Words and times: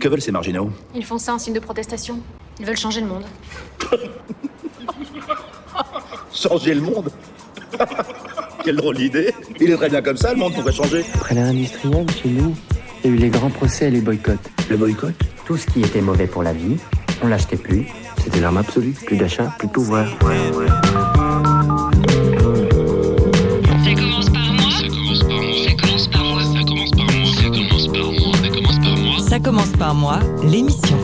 Que 0.00 0.08
veulent 0.08 0.20
ces 0.20 0.32
marginaux? 0.32 0.70
Ils 0.94 1.04
font 1.04 1.18
ça 1.18 1.34
en 1.34 1.38
signe 1.38 1.54
de 1.54 1.60
protestation. 1.60 2.18
Ils 2.58 2.66
veulent 2.66 2.76
changer 2.76 3.00
le 3.00 3.06
monde. 3.06 3.24
Changer 6.34 6.74
le 6.74 6.80
monde? 6.80 7.10
Quelle 8.64 8.76
drôle 8.76 8.96
d'idée 8.96 9.32
Il 9.60 9.70
est 9.70 9.76
très 9.76 9.88
bien 9.88 10.02
comme 10.02 10.16
ça, 10.16 10.32
le 10.32 10.38
monde 10.38 10.52
pourrait 10.52 10.72
changer. 10.72 11.04
Après 11.14 11.34
l'ère 11.36 11.46
industrielle, 11.46 12.06
chez 12.10 12.28
nous, 12.28 12.54
il 13.04 13.10
y 13.10 13.12
a 13.12 13.16
eu 13.16 13.18
les 13.18 13.28
grands 13.28 13.50
procès 13.50 13.86
et 13.86 13.90
les 13.90 14.00
boycotts. 14.00 14.50
Le 14.68 14.76
boycott? 14.76 15.14
Tout 15.46 15.56
ce 15.56 15.66
qui 15.66 15.80
était 15.80 16.00
mauvais 16.00 16.26
pour 16.26 16.42
la 16.42 16.52
vie, 16.52 16.76
on 17.22 17.28
l'achetait 17.28 17.56
plus. 17.56 17.86
C'était 18.22 18.40
l'arme 18.40 18.58
absolue. 18.58 18.92
Plus 19.06 19.16
d'achat, 19.16 19.54
plus 19.58 19.68
de 19.68 19.72
pouvoir. 19.72 20.08
Ça 20.08 20.16
commence 20.16 21.03
Ça 29.34 29.40
commence 29.40 29.72
par 29.72 29.96
moi, 29.96 30.20
l'émission. 30.44 31.03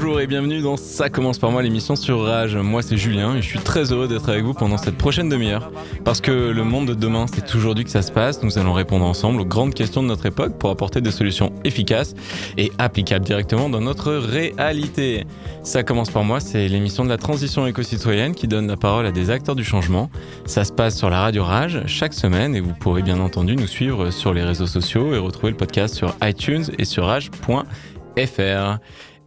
Bonjour 0.00 0.20
et 0.20 0.28
bienvenue 0.28 0.60
dans 0.60 0.76
Ça 0.76 1.10
commence 1.10 1.40
par 1.40 1.50
moi 1.50 1.60
l'émission 1.60 1.96
sur 1.96 2.22
Rage. 2.22 2.54
Moi 2.54 2.82
c'est 2.82 2.96
Julien 2.96 3.34
et 3.34 3.42
je 3.42 3.48
suis 3.48 3.58
très 3.58 3.92
heureux 3.92 4.06
d'être 4.06 4.28
avec 4.28 4.44
vous 4.44 4.54
pendant 4.54 4.78
cette 4.78 4.96
prochaine 4.96 5.28
demi-heure. 5.28 5.72
Parce 6.04 6.20
que 6.20 6.30
le 6.30 6.62
monde 6.62 6.86
de 6.86 6.94
demain 6.94 7.26
c'est 7.26 7.52
aujourd'hui 7.56 7.82
que 7.82 7.90
ça 7.90 8.02
se 8.02 8.12
passe. 8.12 8.44
Nous 8.44 8.58
allons 8.58 8.74
répondre 8.74 9.04
ensemble 9.04 9.40
aux 9.40 9.44
grandes 9.44 9.74
questions 9.74 10.00
de 10.00 10.06
notre 10.06 10.26
époque 10.26 10.56
pour 10.56 10.70
apporter 10.70 11.00
des 11.00 11.10
solutions 11.10 11.52
efficaces 11.64 12.14
et 12.56 12.70
applicables 12.78 13.24
directement 13.24 13.68
dans 13.68 13.80
notre 13.80 14.12
réalité. 14.12 15.26
Ça 15.64 15.82
commence 15.82 16.10
par 16.10 16.22
moi, 16.22 16.38
c'est 16.38 16.68
l'émission 16.68 17.02
de 17.02 17.08
la 17.08 17.18
transition 17.18 17.66
éco-citoyenne 17.66 18.36
qui 18.36 18.46
donne 18.46 18.68
la 18.68 18.76
parole 18.76 19.04
à 19.04 19.10
des 19.10 19.30
acteurs 19.30 19.56
du 19.56 19.64
changement. 19.64 20.10
Ça 20.46 20.62
se 20.62 20.72
passe 20.72 20.96
sur 20.96 21.10
la 21.10 21.22
radio 21.22 21.42
Rage 21.42 21.82
chaque 21.86 22.14
semaine 22.14 22.54
et 22.54 22.60
vous 22.60 22.72
pourrez 22.72 23.02
bien 23.02 23.18
entendu 23.18 23.56
nous 23.56 23.66
suivre 23.66 24.12
sur 24.12 24.32
les 24.32 24.44
réseaux 24.44 24.68
sociaux 24.68 25.12
et 25.12 25.18
retrouver 25.18 25.50
le 25.50 25.58
podcast 25.58 25.96
sur 25.96 26.14
iTunes 26.22 26.66
et 26.78 26.84
sur 26.84 27.06
rage.fr. 27.06 28.78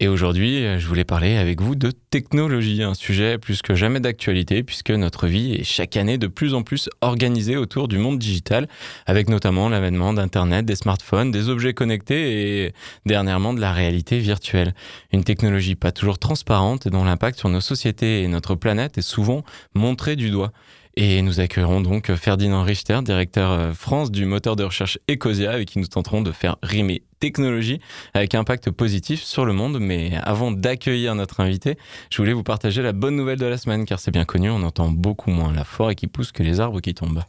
Et 0.04 0.08
aujourd'hui, 0.08 0.64
je 0.80 0.88
voulais 0.88 1.04
parler 1.04 1.38
avec 1.38 1.62
vous 1.62 1.76
de 1.76 1.92
technologie, 1.92 2.82
un 2.82 2.96
sujet 2.96 3.38
plus 3.38 3.62
que 3.62 3.76
jamais 3.76 4.00
d'actualité 4.00 4.64
puisque 4.64 4.90
notre 4.90 5.28
vie 5.28 5.54
est 5.54 5.64
chaque 5.64 5.96
année 5.96 6.18
de 6.18 6.26
plus 6.26 6.56
en 6.56 6.64
plus 6.64 6.90
organisée 7.02 7.56
autour 7.56 7.88
du 7.88 8.00
monde 8.00 8.18
digital, 8.18 8.68
avec 9.06 9.30
notamment 9.30 9.70
l'avènement 9.70 10.12
d'Internet, 10.12 10.66
des 10.66 10.76
smartphones, 10.76 11.30
des 11.30 11.50
objets 11.50 11.76
connectés 11.76 12.66
et 12.66 12.74
dernièrement 13.06 13.54
de 13.54 13.62
la 13.62 13.74
réalité 13.74 14.18
virtuelle. 14.18 14.74
Une 15.14 15.24
technologie 15.24 15.76
pas 15.76 15.92
toujours 15.92 16.18
transparente 16.18 16.88
et 16.88 16.90
dont 16.90 17.04
l'impact 17.04 17.38
sur 17.38 17.50
nos 17.50 17.62
sociétés 17.62 18.24
et 18.24 18.28
notre 18.28 18.56
planète 18.56 18.98
est 18.98 19.04
souvent 19.04 19.44
montré 19.76 20.16
du 20.16 20.32
doigt. 20.32 20.52
Et 20.96 21.22
nous 21.22 21.40
accueillerons 21.40 21.80
donc 21.80 22.12
Ferdinand 22.16 22.64
Richter, 22.64 23.02
directeur 23.04 23.52
euh, 23.52 23.74
France 23.74 24.10
du 24.10 24.26
moteur 24.26 24.56
de 24.56 24.64
recherche 24.64 24.98
Ecosia, 25.08 25.52
avec 25.52 25.70
qui 25.70 25.78
nous 25.78 25.86
tenterons 25.86 26.24
de 26.24 26.32
faire 26.32 26.58
rimer 26.64 27.04
technologie 27.22 27.80
avec 28.14 28.36
impact 28.36 28.72
positif 28.72 29.24
sur 29.24 29.46
le 29.46 29.54
monde. 29.54 29.80
Mais 29.80 30.12
avant 30.24 30.52
d'accueillir 30.52 31.16
notre 31.16 31.40
invité, 31.40 31.78
je 32.10 32.18
voulais 32.18 32.34
vous 32.34 32.44
partager 32.44 32.82
la 32.82 32.92
bonne 32.92 33.16
nouvelle 33.16 33.40
de 33.40 33.46
la 33.46 33.58
semaine, 33.58 33.86
car 33.86 34.00
c'est 34.00 34.12
bien 34.12 34.26
connu, 34.26 34.50
on 34.50 34.64
entend 34.64 34.90
beaucoup 34.90 35.32
moins 35.32 35.54
la 35.54 35.64
forêt 35.64 35.96
qui 35.96 36.08
pousse 36.08 36.34
que 36.34 36.44
les 36.44 36.60
arbres 36.60 36.82
qui 36.82 36.94
tombent. 36.94 37.24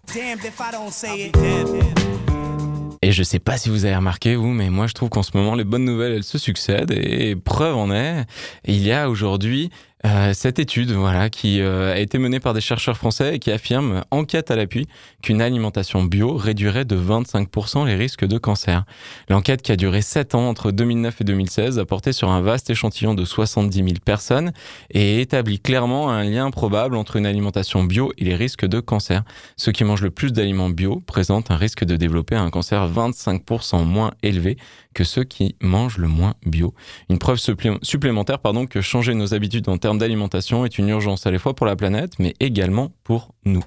Et 3.05 3.11
je 3.11 3.25
sais 3.25 3.41
pas 3.41 3.59
si 3.59 3.69
vous 3.69 3.85
avez 3.85 3.97
remarqué, 3.97 4.37
vous, 4.37 4.53
mais 4.53 4.71
moi 4.71 4.87
je 4.87 4.95
trouve 4.95 5.09
qu'en 5.09 5.25
ce 5.25 5.37
moment, 5.37 5.57
les 5.57 5.65
bonnes 5.65 5.85
nouvelles, 5.85 6.13
elles 6.13 6.25
se 6.25 6.39
succèdent. 6.39 6.93
Et 6.93 7.35
preuve 7.35 7.77
en 7.77 7.93
est, 7.93 8.25
il 8.65 8.81
y 8.81 8.93
a 8.93 9.11
aujourd'hui 9.11 9.71
euh, 10.05 10.33
cette 10.35 10.59
étude 10.59 10.91
voilà, 10.91 11.31
qui 11.31 11.61
euh, 11.61 11.93
a 11.93 11.99
été 11.99 12.19
menée 12.19 12.41
par 12.41 12.55
des 12.55 12.61
chercheurs 12.61 12.97
français 12.97 13.37
et 13.37 13.39
qui 13.39 13.53
affirme, 13.53 14.03
enquête 14.11 14.51
à 14.51 14.57
l'appui, 14.57 14.89
qu'une 15.23 15.41
alimentation 15.41 16.03
bio 16.03 16.37
réduirait 16.37 16.85
de 16.85 16.97
25% 16.97 17.87
les 17.87 17.95
risques 17.95 18.25
de 18.25 18.37
cancer. 18.37 18.85
L'enquête 19.29 19.63
qui 19.63 19.71
a 19.71 19.77
duré 19.77 20.03
7 20.03 20.35
ans 20.35 20.49
entre 20.49 20.73
2009 20.73 21.21
et 21.21 21.25
2016 21.25 21.79
a 21.79 21.85
porté 21.85 22.13
sur 22.13 22.31
un 22.31 22.41
vaste 22.41 22.69
échantillon 22.69 23.15
de 23.15 23.25
70 23.25 23.77
000 23.77 23.89
personnes 24.05 24.53
et 24.91 25.21
établit 25.21 25.61
clairement 25.61 26.11
un 26.11 26.25
lien 26.25 26.51
probable 26.51 26.97
entre 26.97 27.15
une 27.15 27.27
alimentation 27.27 27.85
bio 27.85 28.13
et 28.19 28.25
les 28.25 28.35
risques 28.35 28.67
de 28.67 28.81
cancer. 28.81 29.23
Ceux 29.57 29.71
qui 29.71 29.85
mangent 29.85 30.03
le 30.03 30.11
plus 30.11 30.33
d'aliments 30.33 30.71
bio 30.71 31.01
présentent 31.07 31.53
un 31.53 31.57
risque 31.57 31.85
de 31.85 31.95
développer 31.95 32.35
un 32.35 32.51
cancer 32.51 32.91
25% 32.91 33.85
moins 33.85 34.13
élevé 34.25 34.57
que 34.95 35.05
ceux 35.05 35.25
qui 35.25 35.57
mangent 35.61 35.99
le 35.99 36.09
moins 36.09 36.35
bio. 36.45 36.75
Une 37.09 37.19
preuve 37.19 37.39
supplémentaire 37.83 38.39
pardon, 38.39 38.67
que 38.67 38.81
changer 38.81 39.15
nos 39.15 39.35
habitudes 39.35 39.69
en 39.69 39.79
termes 39.79 39.99
d'alimentation 39.99 40.65
est 40.65 40.79
une 40.79 40.89
urgence 40.89 41.27
à 41.27 41.31
la 41.31 41.39
fois 41.39 41.55
pour 41.55 41.67
la 41.67 41.77
planète, 41.77 42.19
mais 42.19 42.35
également 42.41 42.93
pour 43.05 43.35
nous. 43.45 43.63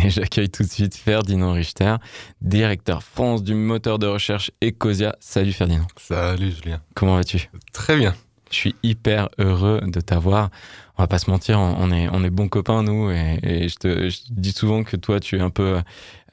Et 0.00 0.10
j'accueille 0.10 0.50
tout 0.50 0.62
de 0.62 0.68
suite 0.68 0.94
Ferdinand 0.94 1.52
Richter, 1.52 1.96
directeur 2.40 3.02
France 3.02 3.42
du 3.42 3.54
moteur 3.54 3.98
de 3.98 4.06
recherche 4.06 4.50
Ecosia. 4.62 5.16
Salut 5.18 5.52
Ferdinand. 5.52 5.86
Salut 5.96 6.52
Julien. 6.52 6.80
Comment 6.94 7.16
vas-tu? 7.16 7.50
Très 7.72 7.96
bien. 7.96 8.14
Je 8.50 8.56
suis 8.56 8.74
hyper 8.82 9.28
heureux 9.38 9.80
de 9.86 10.00
t'avoir. 10.00 10.50
On 10.96 11.02
va 11.02 11.06
pas 11.06 11.18
se 11.18 11.30
mentir, 11.30 11.60
on 11.60 11.92
est, 11.92 12.08
on 12.12 12.24
est 12.24 12.30
bons 12.30 12.48
copains, 12.48 12.82
nous, 12.82 13.12
et, 13.12 13.38
et 13.44 13.68
je, 13.68 13.76
te, 13.76 14.08
je, 14.08 14.18
dis 14.30 14.50
souvent 14.50 14.82
que 14.82 14.96
toi, 14.96 15.20
tu 15.20 15.36
es 15.36 15.40
un 15.40 15.50
peu 15.50 15.80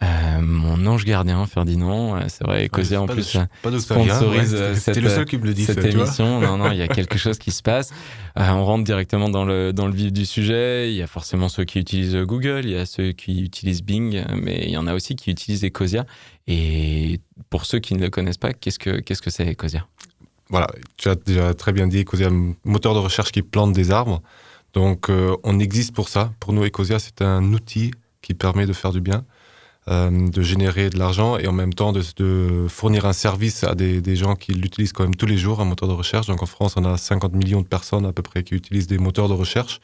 euh, 0.03 0.41
mon 0.41 0.85
ange 0.87 1.05
gardien, 1.05 1.45
Ferdinand. 1.45 2.19
C'est 2.27 2.43
vrai, 2.43 2.65
Ecosia 2.65 3.01
en 3.01 3.07
plus 3.07 3.37
de, 3.63 3.79
sponsorise 3.79 4.53
ouais, 4.53 4.75
cette, 4.75 4.97
le 4.97 5.09
seul 5.09 5.25
qui 5.25 5.37
me 5.37 5.45
le 5.45 5.53
dit, 5.53 5.65
cette 5.65 5.81
ça, 5.81 5.87
émission. 5.87 6.41
non, 6.41 6.57
non, 6.57 6.71
il 6.71 6.77
y 6.77 6.81
a 6.81 6.87
quelque 6.89 7.17
chose 7.17 7.37
qui 7.37 7.51
se 7.51 7.63
passe. 7.63 7.93
Euh, 8.37 8.49
on 8.49 8.65
rentre 8.65 8.83
directement 8.83 9.29
dans 9.29 9.45
le, 9.45 9.71
dans 9.71 9.87
le 9.87 9.93
vif 9.93 10.11
du 10.11 10.25
sujet. 10.25 10.91
Il 10.91 10.95
y 10.95 11.01
a 11.01 11.07
forcément 11.07 11.47
ceux 11.47 11.63
qui 11.63 11.79
utilisent 11.79 12.17
Google, 12.17 12.61
il 12.63 12.71
y 12.71 12.77
a 12.77 12.85
ceux 12.85 13.13
qui 13.13 13.41
utilisent 13.41 13.83
Bing, 13.83 14.23
mais 14.41 14.63
il 14.65 14.71
y 14.71 14.77
en 14.77 14.87
a 14.87 14.93
aussi 14.93 15.15
qui 15.15 15.31
utilisent 15.31 15.63
Ecosia. 15.63 16.05
Et 16.47 17.21
pour 17.49 17.65
ceux 17.65 17.79
qui 17.79 17.95
ne 17.95 18.01
le 18.01 18.09
connaissent 18.09 18.37
pas, 18.37 18.53
qu'est-ce 18.53 18.79
que 18.79 18.99
qu'est-ce 18.99 19.21
que 19.21 19.29
c'est 19.29 19.49
Ecosia? 19.49 19.87
Voilà, 20.49 20.67
tu 20.97 21.09
as 21.09 21.15
déjà 21.15 21.53
très 21.53 21.71
bien 21.71 21.87
dit, 21.87 22.01
Ecosia, 22.01 22.27
un 22.27 22.53
moteur 22.63 22.93
de 22.93 22.99
recherche 22.99 23.31
qui 23.31 23.41
plante 23.41 23.73
des 23.73 23.91
arbres. 23.91 24.21
Donc, 24.73 25.09
euh, 25.09 25.35
on 25.43 25.59
existe 25.59 25.93
pour 25.95 26.09
ça. 26.09 26.33
Pour 26.39 26.53
nous, 26.53 26.63
Ecosia, 26.63 26.99
c'est 26.99 27.21
un 27.21 27.53
outil 27.53 27.91
qui 28.21 28.33
permet 28.33 28.65
de 28.65 28.73
faire 28.73 28.91
du 28.91 29.01
bien, 29.01 29.25
euh, 29.87 30.29
de 30.29 30.41
générer 30.41 30.89
de 30.89 30.99
l'argent 30.99 31.37
et 31.37 31.47
en 31.47 31.51
même 31.51 31.73
temps 31.73 31.93
de, 31.93 32.67
fournir 32.67 33.05
un 33.05 33.13
service 33.13 33.63
à 33.63 33.73
des, 33.73 34.01
des 34.01 34.15
gens 34.15 34.35
qui 34.35 34.53
l'utilisent 34.53 34.93
quand 34.93 35.03
même 35.03 35.15
tous 35.15 35.25
les 35.25 35.37
jours, 35.37 35.61
un 35.61 35.65
moteur 35.65 35.89
de 35.89 35.93
recherche. 35.93 36.27
Donc, 36.27 36.43
en 36.43 36.47
France, 36.47 36.75
on 36.77 36.85
a 36.85 36.97
50 36.97 37.33
millions 37.33 37.61
de 37.61 37.67
personnes 37.67 38.05
à 38.05 38.13
peu 38.13 38.21
près 38.21 38.43
qui 38.43 38.53
utilisent 38.53 38.87
des 38.87 38.97
moteurs 38.97 39.29
de 39.29 39.33
recherche. 39.33 39.79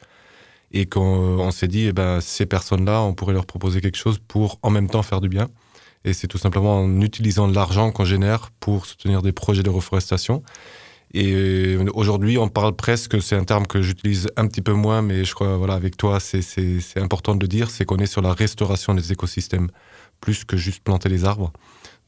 Et 0.74 0.86
qu'on 0.86 1.02
on 1.02 1.50
s'est 1.50 1.68
dit, 1.68 1.88
eh 1.88 1.92
ben, 1.92 2.20
ces 2.20 2.46
personnes-là, 2.46 3.02
on 3.02 3.14
pourrait 3.14 3.34
leur 3.34 3.46
proposer 3.46 3.80
quelque 3.80 3.98
chose 3.98 4.18
pour 4.26 4.58
en 4.62 4.70
même 4.70 4.88
temps 4.88 5.02
faire 5.02 5.20
du 5.20 5.28
bien. 5.28 5.48
Et 6.04 6.12
c'est 6.12 6.26
tout 6.26 6.38
simplement 6.38 6.80
en 6.80 7.00
utilisant 7.00 7.46
l'argent 7.46 7.92
qu'on 7.92 8.04
génère 8.04 8.50
pour 8.60 8.86
soutenir 8.86 9.22
des 9.22 9.32
projets 9.32 9.62
de 9.62 9.70
reforestation. 9.70 10.42
Et 11.14 11.76
aujourd'hui, 11.92 12.38
on 12.38 12.48
parle 12.48 12.74
presque, 12.74 13.20
c'est 13.20 13.36
un 13.36 13.44
terme 13.44 13.66
que 13.66 13.82
j'utilise 13.82 14.30
un 14.36 14.46
petit 14.46 14.62
peu 14.62 14.72
moins, 14.72 15.02
mais 15.02 15.24
je 15.24 15.34
crois, 15.34 15.58
voilà, 15.58 15.74
avec 15.74 15.96
toi, 15.98 16.20
c'est 16.20 16.96
important 16.96 17.34
de 17.34 17.40
le 17.40 17.48
dire, 17.48 17.70
c'est 17.70 17.84
qu'on 17.84 17.98
est 17.98 18.06
sur 18.06 18.22
la 18.22 18.32
restauration 18.32 18.94
des 18.94 19.12
écosystèmes, 19.12 19.68
plus 20.20 20.44
que 20.44 20.56
juste 20.56 20.82
planter 20.82 21.10
les 21.10 21.26
arbres. 21.26 21.52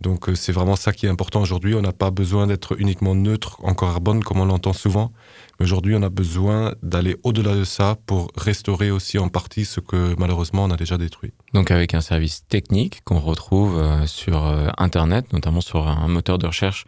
Donc 0.04 0.30
c'est 0.34 0.52
vraiment 0.52 0.76
ça 0.76 0.92
qui 0.92 1.06
est 1.06 1.08
important 1.08 1.40
aujourd'hui. 1.40 1.74
On 1.74 1.80
n'a 1.80 1.92
pas 1.92 2.10
besoin 2.10 2.46
d'être 2.46 2.78
uniquement 2.78 3.14
neutre 3.14 3.58
en 3.62 3.74
carbone, 3.74 4.22
comme 4.22 4.38
on 4.38 4.44
l'entend 4.44 4.74
souvent. 4.74 5.12
Mais 5.58 5.64
aujourd'hui, 5.64 5.96
on 5.96 6.02
a 6.02 6.10
besoin 6.10 6.74
d'aller 6.82 7.16
au-delà 7.22 7.56
de 7.56 7.64
ça 7.64 7.96
pour 8.06 8.30
restaurer 8.36 8.90
aussi 8.90 9.18
en 9.18 9.28
partie 9.28 9.64
ce 9.64 9.80
que 9.80 10.14
malheureusement 10.18 10.64
on 10.64 10.70
a 10.70 10.76
déjà 10.76 10.98
détruit. 10.98 11.32
Donc 11.54 11.70
avec 11.70 11.94
un 11.94 12.02
service 12.02 12.46
technique 12.46 13.02
qu'on 13.04 13.18
retrouve 13.18 13.82
sur 14.06 14.44
Internet, 14.78 15.32
notamment 15.32 15.62
sur 15.62 15.88
un 15.88 16.08
moteur 16.08 16.36
de 16.38 16.46
recherche 16.46 16.84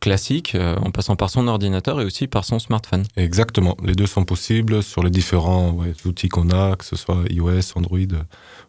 classique, 0.00 0.54
en 0.56 0.90
passant 0.90 1.16
par 1.16 1.30
son 1.30 1.48
ordinateur 1.48 2.00
et 2.00 2.04
aussi 2.04 2.26
par 2.26 2.44
son 2.44 2.58
smartphone. 2.58 3.04
Exactement, 3.16 3.76
les 3.84 3.94
deux 3.94 4.06
sont 4.06 4.24
possibles 4.24 4.82
sur 4.82 5.02
les 5.02 5.10
différents 5.10 5.70
ouais, 5.70 5.94
outils 6.04 6.28
qu'on 6.28 6.50
a, 6.50 6.76
que 6.76 6.84
ce 6.84 6.96
soit 6.96 7.22
iOS, 7.30 7.72
Android. 7.74 7.98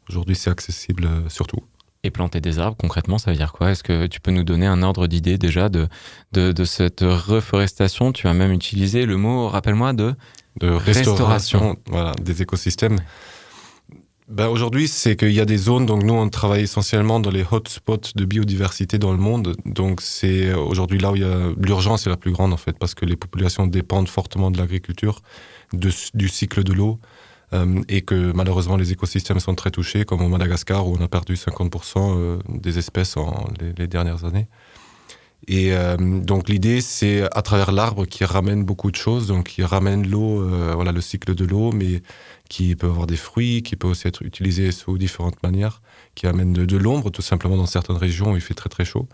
Aujourd'hui, 0.10 0.36
c'est 0.36 0.50
accessible 0.50 1.10
surtout. 1.30 1.60
Et 2.04 2.10
planter 2.10 2.42
des 2.42 2.58
arbres, 2.58 2.78
concrètement, 2.78 3.20
ça 3.20 3.30
veut 3.30 3.38
dire 3.38 3.54
quoi? 3.54 3.70
Est-ce 3.70 3.84
que 3.84 4.08
tu 4.08 4.20
peux 4.20 4.32
nous 4.32 4.44
donner 4.44 4.66
un 4.66 4.82
ordre 4.82 5.06
d'idée 5.06 5.38
déjà 5.38 5.70
de, 5.70 5.88
de, 6.32 6.52
de, 6.52 6.66
cette 6.66 7.02
reforestation? 7.02 8.12
Tu 8.12 8.28
as 8.28 8.34
même 8.34 8.52
utilisé 8.52 9.06
le 9.06 9.18
mot, 9.18 9.48
rappelle-moi, 9.48 9.94
de, 9.94 10.16
de 10.60 10.68
restauration, 10.68 11.26
restauration. 11.28 11.76
Voilà, 11.86 12.14
des 12.20 12.42
écosystèmes. 12.42 12.98
Ben 14.28 14.48
aujourd'hui, 14.48 14.88
c'est 14.88 15.16
qu'il 15.16 15.34
y 15.34 15.42
a 15.42 15.46
des 15.46 15.58
zones, 15.58 15.86
donc 15.86 16.04
nous, 16.04 16.14
on 16.14 16.28
travaille 16.30 16.64
essentiellement 16.64 17.20
dans 17.20 17.30
les 17.30 17.46
hotspots 17.52 18.14
de 18.16 18.26
biodiversité 18.26 18.98
dans 18.98 19.12
le 19.12 19.18
monde. 19.18 19.56
Donc 19.66 20.02
c'est 20.02 20.54
aujourd'hui 20.54 20.98
là 20.98 21.12
où 21.12 21.16
il 21.18 21.22
y 21.22 21.26
a 21.26 21.52
l'urgence 21.58 22.08
est 22.08 22.10
la 22.10 22.18
plus 22.18 22.32
grande, 22.32 22.52
en 22.52 22.58
fait, 22.58 22.80
parce 22.80 22.96
que 22.96 23.06
les 23.06 23.18
populations 23.18 23.68
dépendent 23.68 24.08
fortement 24.08 24.50
de 24.50 24.58
l'agriculture, 24.58 25.22
du 25.74 26.30
cycle 26.30 26.64
de 26.64 26.74
l'eau, 26.74 27.00
et 27.90 28.02
que 28.02 28.32
malheureusement 28.32 28.78
les 28.78 28.92
écosystèmes 28.92 29.40
sont 29.40 29.56
très 29.56 29.72
touchés, 29.72 30.06
comme 30.06 30.22
au 30.22 30.30
Madagascar 30.30 30.88
où 30.88 30.96
on 30.98 31.04
a 31.04 31.08
perdu 31.08 31.36
50% 31.36 32.40
des 32.48 32.78
espèces 32.78 33.18
en 33.18 33.48
les, 33.78 33.88
dernières 33.88 34.24
années. 34.26 34.48
Et 35.48 35.74
euh, 35.74 35.98
donc 35.98 36.50
l'idée, 36.50 36.82
c'est 36.82 37.24
à 37.36 37.42
travers 37.42 37.72
l'arbre 37.72 38.06
qui 38.06 38.24
ramène 38.26 38.64
beaucoup 38.64 38.92
de 38.92 38.96
choses, 38.96 39.28
donc 39.28 39.48
qui 39.48 39.64
ramène 39.64 40.08
l'eau, 40.08 40.42
euh, 40.42 40.74
voilà 40.76 40.92
le 40.92 41.02
cycle 41.02 41.34
de 41.34 41.46
l'eau, 41.46 41.72
mais 41.72 42.02
qui 42.48 42.76
peut 42.76 42.88
avoir 42.88 43.08
des 43.08 43.16
fruits, 43.16 43.64
qui 43.64 43.76
peut 43.76 43.88
aussi 43.88 44.08
être 44.08 44.22
utilisé 44.24 44.72
sous 44.72 44.98
différentes 44.98 45.42
manières, 45.42 45.82
qui 46.16 46.28
amène 46.28 46.54
de, 46.54 46.78
l'ombre 46.78 47.10
tout 47.10 47.22
simplement 47.22 47.58
dans 47.58 47.66
certaines 47.66 47.96
régions 47.96 48.34
où 48.34 48.36
il 48.36 48.42
fait 48.42 48.54
très 48.54 48.70
très 48.70 48.86
chaud, 48.86 49.08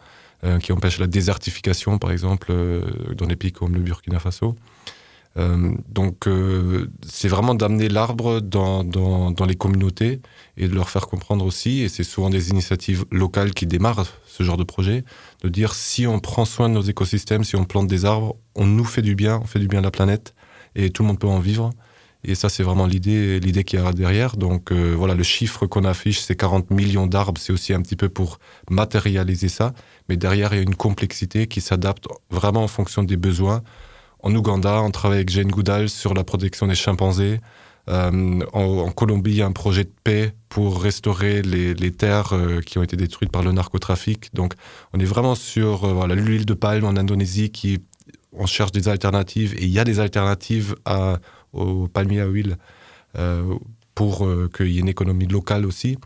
euh, 0.43 0.59
qui 0.59 0.73
empêche 0.73 0.99
la 0.99 1.07
désertification 1.07 1.97
par 1.97 2.11
exemple 2.11 2.47
euh, 2.49 2.81
dans 3.15 3.27
des 3.27 3.35
pays 3.35 3.51
comme 3.51 3.75
le 3.75 3.81
Burkina 3.81 4.19
Faso. 4.19 4.55
Euh, 5.37 5.71
donc 5.89 6.27
euh, 6.27 6.89
c'est 7.05 7.27
vraiment 7.27 7.53
d'amener 7.53 7.89
l'arbre 7.89 8.39
dans, 8.39 8.83
les 9.47 9.55
communautés 9.55 10.21
et 10.57 10.67
de 10.67 10.73
leur 10.73 10.89
faire 10.89 11.07
comprendre 11.07 11.45
aussi, 11.45 11.81
et 11.81 11.89
c'est 11.89 12.03
souvent 12.03 12.29
des 12.29 12.49
initiatives 12.49 13.05
locales 13.11 13.53
qui 13.53 13.67
démarrent 13.67 14.05
ce 14.25 14.43
genre 14.43 14.57
de 14.57 14.63
projet, 14.63 15.03
de 15.43 15.49
dire 15.49 15.73
si 15.73 16.07
on 16.07 16.19
prend 16.19 16.45
soin 16.45 16.69
de 16.69 16.73
nos 16.73 16.81
écosystèmes, 16.81 17.43
si 17.43 17.55
on 17.55 17.65
plante 17.65 17.87
des 17.87 18.05
arbres, 18.05 18.35
on 18.55 18.65
nous 18.65 18.85
fait 18.85 19.01
du 19.03 19.15
bien, 19.15 19.39
on 19.43 19.45
fait 19.45 19.59
du 19.59 19.67
bien 19.67 19.79
à 19.79 19.83
la 19.83 19.91
planète, 19.91 20.33
et 20.75 20.89
tout 20.89 21.03
le 21.03 21.07
monde 21.07 21.19
peut 21.19 21.27
en 21.27 21.39
vivre. 21.39 21.71
Et 22.23 22.35
ça, 22.35 22.49
c'est 22.49 22.63
vraiment 22.63 22.87
l'idée, 22.87 23.39
l'idée 23.39 23.63
qu'il 23.63 23.79
y 23.79 23.81
a 23.81 23.93
derrière. 23.93 24.35
Donc 24.37 24.71
euh, 24.71 24.95
voilà, 24.97 25.13
le 25.13 25.23
chiffre 25.23 25.65
qu'on 25.65 25.85
affiche, 25.85 26.19
c'est 26.19 26.35
40 26.35 26.71
millions 26.71 27.07
d'arbres. 27.07 27.39
C'est 27.39 27.53
aussi 27.53 27.73
un 27.73 27.81
petit 27.81 27.95
peu 27.95 28.09
pour 28.09 28.39
matérialiser 28.69 29.47
ça. 29.49 29.73
Mais 30.09 30.17
derrière, 30.17 30.53
il 30.53 30.57
y 30.57 30.59
a 30.59 30.63
une 30.63 30.75
complexité 30.75 31.47
qui 31.47 31.61
s'adapte 31.61 32.07
vraiment 32.29 32.63
en 32.63 32.67
fonction 32.67 33.03
des 33.03 33.17
besoins. 33.17 33.63
En 34.27 34.35
Ouganda, 34.35 34.81
on 34.81 34.91
travaille 34.91 35.19
avec 35.19 35.29
Jane 35.29 35.47
Goodall 35.47 35.87
sur 35.87 36.13
la 36.13 36.25
protection 36.25 36.67
des 36.67 36.75
chimpanzés. 36.75 37.39
Euh, 37.87 38.41
en, 38.51 38.91
Colombie, 38.91 39.31
il 39.31 39.37
y 39.37 39.41
a 39.41 39.45
un 39.45 39.53
projet 39.53 39.85
de 39.85 39.93
paix 40.03 40.33
pour 40.49 40.81
restaurer 40.83 41.41
les, 41.41 41.91
terres 41.93 42.33
euh, 42.33 42.59
qui 42.59 42.77
ont 42.77 42.83
été 42.83 42.97
détruites 42.97 43.31
par 43.31 43.41
le 43.41 43.53
narcotrafic. 43.53 44.35
Donc, 44.35 44.55
on 44.91 44.99
est 44.99 45.05
vraiment 45.05 45.33
sur 45.33 45.85
euh, 45.85 46.13
l'huile 46.13 46.45
de 46.45 46.53
palme 46.53 46.83
en 46.83 46.97
Indonésie 46.97 47.51
qui 47.51 47.79
on 48.33 48.45
cherche 48.45 48.73
des 48.73 48.89
alternatives 48.89 49.53
et 49.53 49.63
il 49.63 49.69
y 49.69 49.79
a 49.79 49.85
des 49.85 50.01
alternatives 50.01 50.75
à, 50.83 51.19
au 51.53 51.87
palmier 51.87 52.19
à 52.19 52.25
huile 52.25 52.57
euh, 53.17 53.55
pour 53.95 54.27
qu'il 54.53 54.67
y 54.67 54.75
ait 54.75 54.81
une 54.81 54.89
économie 54.89 55.27
locale 55.27 55.65
aussi. 55.65 55.97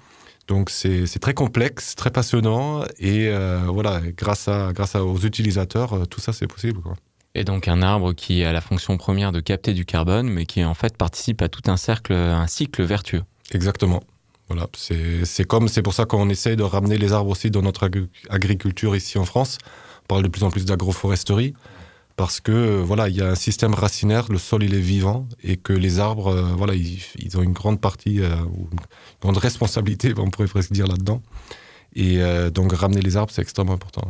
Donc 0.47 0.69
c'est 0.69 1.07
très 1.19 1.33
complexe, 1.33 1.95
très 1.95 2.11
passionnant 2.11 2.83
et 2.99 3.31
voilà, 3.65 3.99
grâce, 4.15 4.47
à, 4.47 4.73
grâce 4.73 4.95
aux 4.95 5.17
utilisateurs, 5.17 6.07
tout 6.07 6.21
ça 6.21 6.33
c'est 6.33 6.47
possible. 6.47 6.81
Et 7.33 7.43
donc 7.43 7.67
un 7.67 7.81
arbre 7.81 8.13
qui 8.13 8.43
a 8.43 8.51
la 8.51 8.61
fonction 8.61 8.97
première 8.97 9.31
de 9.31 9.39
capter 9.39 9.73
du 9.73 9.85
carbone, 9.85 10.29
mais 10.29 10.45
qui 10.45 10.63
en 10.65 10.73
fait 10.73 10.97
participe 10.97 11.41
à 11.41 11.49
tout 11.49 11.61
un 11.67 11.77
cercle, 11.77 12.13
un 12.13 12.47
cycle 12.47 12.83
vertueux. 12.83 13.23
Exactement. 13.51 14.01
Voilà, 14.47 14.67
c'est 15.23 15.45
comme, 15.45 15.69
c'est 15.69 15.81
pour 15.81 15.93
ça 15.93 16.03
qu'on 16.03 16.27
essaye 16.27 16.57
de 16.57 16.63
ramener 16.63 16.97
les 16.97 17.13
arbres 17.13 17.31
aussi 17.31 17.49
dans 17.49 17.61
notre 17.61 17.83
ag 17.85 18.07
agriculture 18.29 18.97
ici 18.97 19.17
en 19.17 19.23
France. 19.23 19.57
On 20.03 20.07
parle 20.07 20.23
de 20.23 20.27
plus 20.27 20.43
en 20.43 20.49
plus 20.49 20.65
d'agroforesterie 20.65 21.53
parce 22.17 22.41
que 22.41 22.81
voilà, 22.81 23.07
il 23.07 23.15
y 23.15 23.21
a 23.21 23.29
un 23.29 23.35
système 23.35 23.73
racinaire, 23.73 24.29
le 24.29 24.37
sol 24.37 24.63
il 24.63 24.73
est 24.73 24.79
vivant 24.79 25.25
et 25.41 25.55
que 25.55 25.73
les 25.73 25.99
arbres, 25.99 26.27
euh, 26.27 26.43
voilà, 26.57 26.75
ils, 26.75 27.37
ont 27.37 27.41
une 27.41 27.53
grande 27.53 27.79
partie, 27.79 28.21
euh, 28.21 28.35
une 28.35 28.79
grande 29.21 29.37
responsabilité, 29.49 30.13
on 30.17 30.29
pourrait 30.29 30.47
presque 30.47 30.71
dire 30.71 30.87
là-dedans. 30.87 31.21
Et 31.93 32.21
euh, 32.21 32.49
donc 32.49 32.73
ramener 32.73 33.01
les 33.01 33.17
arbres, 33.17 33.31
c'est 33.31 33.41
extrêmement 33.41 33.73
important. 33.73 34.01